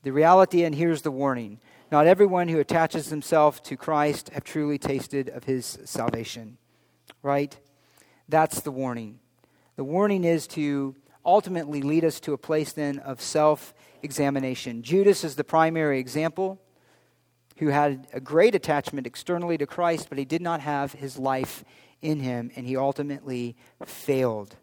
[0.03, 4.79] The reality, and here's the warning not everyone who attaches himself to Christ have truly
[4.79, 6.57] tasted of his salvation.
[7.23, 7.57] Right?
[8.29, 9.19] That's the warning.
[9.77, 14.83] The warning is to ultimately lead us to a place then of self examination.
[14.83, 16.61] Judas is the primary example
[17.59, 21.65] who had a great attachment externally to Christ, but he did not have his life
[22.01, 24.57] in him, and he ultimately failed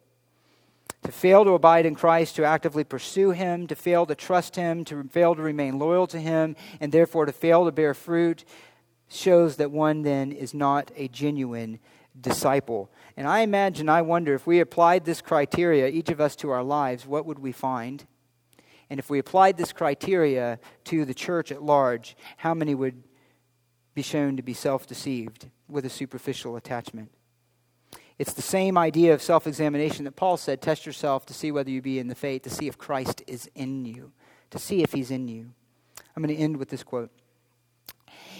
[1.03, 4.83] to fail to abide in Christ, to actively pursue Him, to fail to trust Him,
[4.85, 8.43] to fail to remain loyal to Him, and therefore to fail to bear fruit,
[9.07, 11.79] shows that one then is not a genuine
[12.19, 12.91] disciple.
[13.15, 16.63] And I imagine, I wonder, if we applied this criteria, each of us to our
[16.63, 18.05] lives, what would we find?
[18.89, 23.03] And if we applied this criteria to the church at large, how many would
[23.93, 27.11] be shown to be self deceived with a superficial attachment?
[28.19, 31.71] It's the same idea of self examination that Paul said test yourself to see whether
[31.71, 34.11] you be in the faith, to see if Christ is in you,
[34.51, 35.51] to see if he's in you.
[36.15, 37.11] I'm going to end with this quote.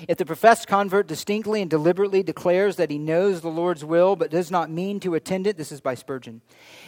[0.08, 4.32] If the professed convert distinctly and deliberately declares that he knows the Lord's will but
[4.32, 6.42] does not mean to attend it, this is by Spurgeon.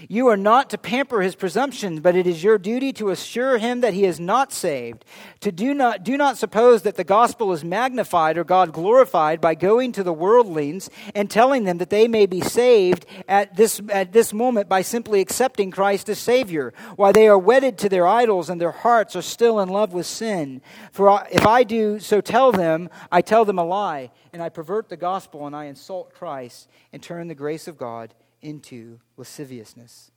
[0.08, 3.82] You are not to pamper his presumptions, but it is your duty to assure him
[3.82, 5.06] that he is not saved.
[5.42, 9.56] To do not, do not suppose that the gospel is magnified or God glorified by
[9.56, 14.14] going to the worldlings and telling them that they may be saved at this, at
[14.14, 18.50] this moment by simply accepting Christ as Savior, while they are wedded to their idols
[18.50, 20.62] and their hearts are still in love with sin.
[20.92, 24.90] For if I do so tell them, I tell them a lie, and I pervert
[24.90, 30.12] the gospel, and I insult Christ, and turn the grace of God into lasciviousness.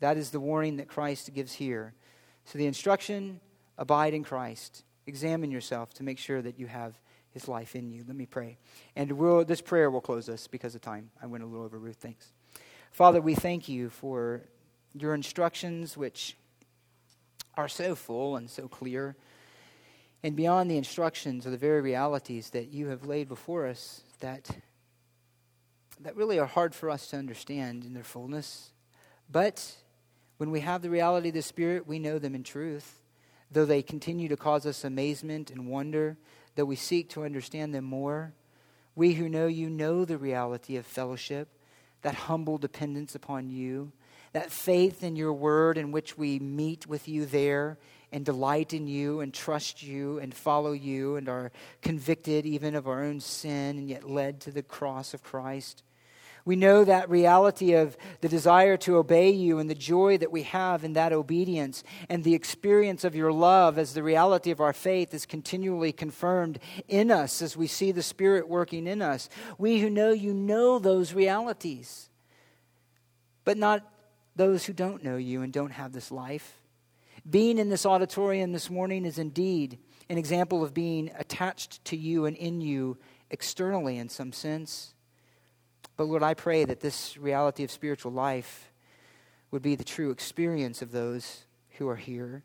[0.00, 1.94] That is the warning that Christ gives here.
[2.44, 3.40] So the instruction
[3.76, 4.84] abide in Christ.
[5.06, 6.98] Examine yourself to make sure that you have
[7.30, 8.04] his life in you.
[8.06, 8.58] Let me pray.
[8.96, 11.10] And we'll, this prayer will close us because of time.
[11.22, 11.96] I went a little over, Ruth.
[11.96, 12.32] Thanks.
[12.90, 14.42] Father, we thank you for
[14.94, 16.36] your instructions, which
[17.56, 19.16] are so full and so clear.
[20.22, 24.50] And beyond the instructions are the very realities that you have laid before us that,
[26.00, 28.72] that really are hard for us to understand in their fullness.
[29.30, 29.76] But
[30.38, 33.00] when we have the reality of the Spirit, we know them in truth.
[33.50, 36.18] Though they continue to cause us amazement and wonder,
[36.56, 38.34] though we seek to understand them more,
[38.96, 41.48] we who know you know the reality of fellowship,
[42.02, 43.92] that humble dependence upon you,
[44.32, 47.78] that faith in your word in which we meet with you there
[48.12, 51.52] and delight in you and trust you and follow you and are
[51.82, 55.82] convicted even of our own sin and yet led to the cross of Christ.
[56.48, 60.44] We know that reality of the desire to obey you and the joy that we
[60.44, 64.72] have in that obedience and the experience of your love as the reality of our
[64.72, 69.28] faith is continually confirmed in us as we see the Spirit working in us.
[69.58, 72.08] We who know you know those realities,
[73.44, 73.86] but not
[74.34, 76.58] those who don't know you and don't have this life.
[77.28, 82.24] Being in this auditorium this morning is indeed an example of being attached to you
[82.24, 82.96] and in you
[83.30, 84.94] externally in some sense.
[85.98, 88.72] But Lord, I pray that this reality of spiritual life
[89.50, 92.44] would be the true experience of those who are here,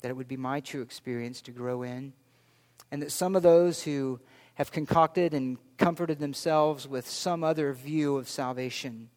[0.00, 2.14] that it would be my true experience to grow in,
[2.90, 4.20] and that some of those who
[4.54, 9.10] have concocted and comforted themselves with some other view of salvation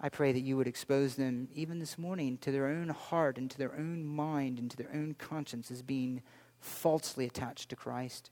[0.00, 3.50] I pray that you would expose them, even this morning, to their own heart and
[3.50, 6.22] to their own mind and to their own conscience as being
[6.60, 8.30] falsely attached to Christ,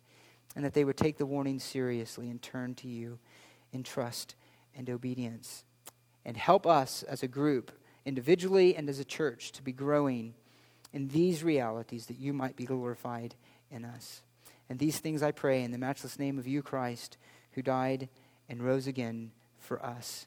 [0.54, 3.18] and that they would take the warning seriously and turn to you
[3.72, 4.36] in trust
[4.76, 5.64] and obedience.
[6.24, 7.72] And help us as a group,
[8.04, 10.34] individually and as a church, to be growing
[10.92, 13.34] in these realities that you might be glorified
[13.70, 14.22] in us.
[14.68, 17.16] And these things I pray in the matchless name of you, Christ,
[17.52, 18.08] who died
[18.48, 20.26] and rose again for us.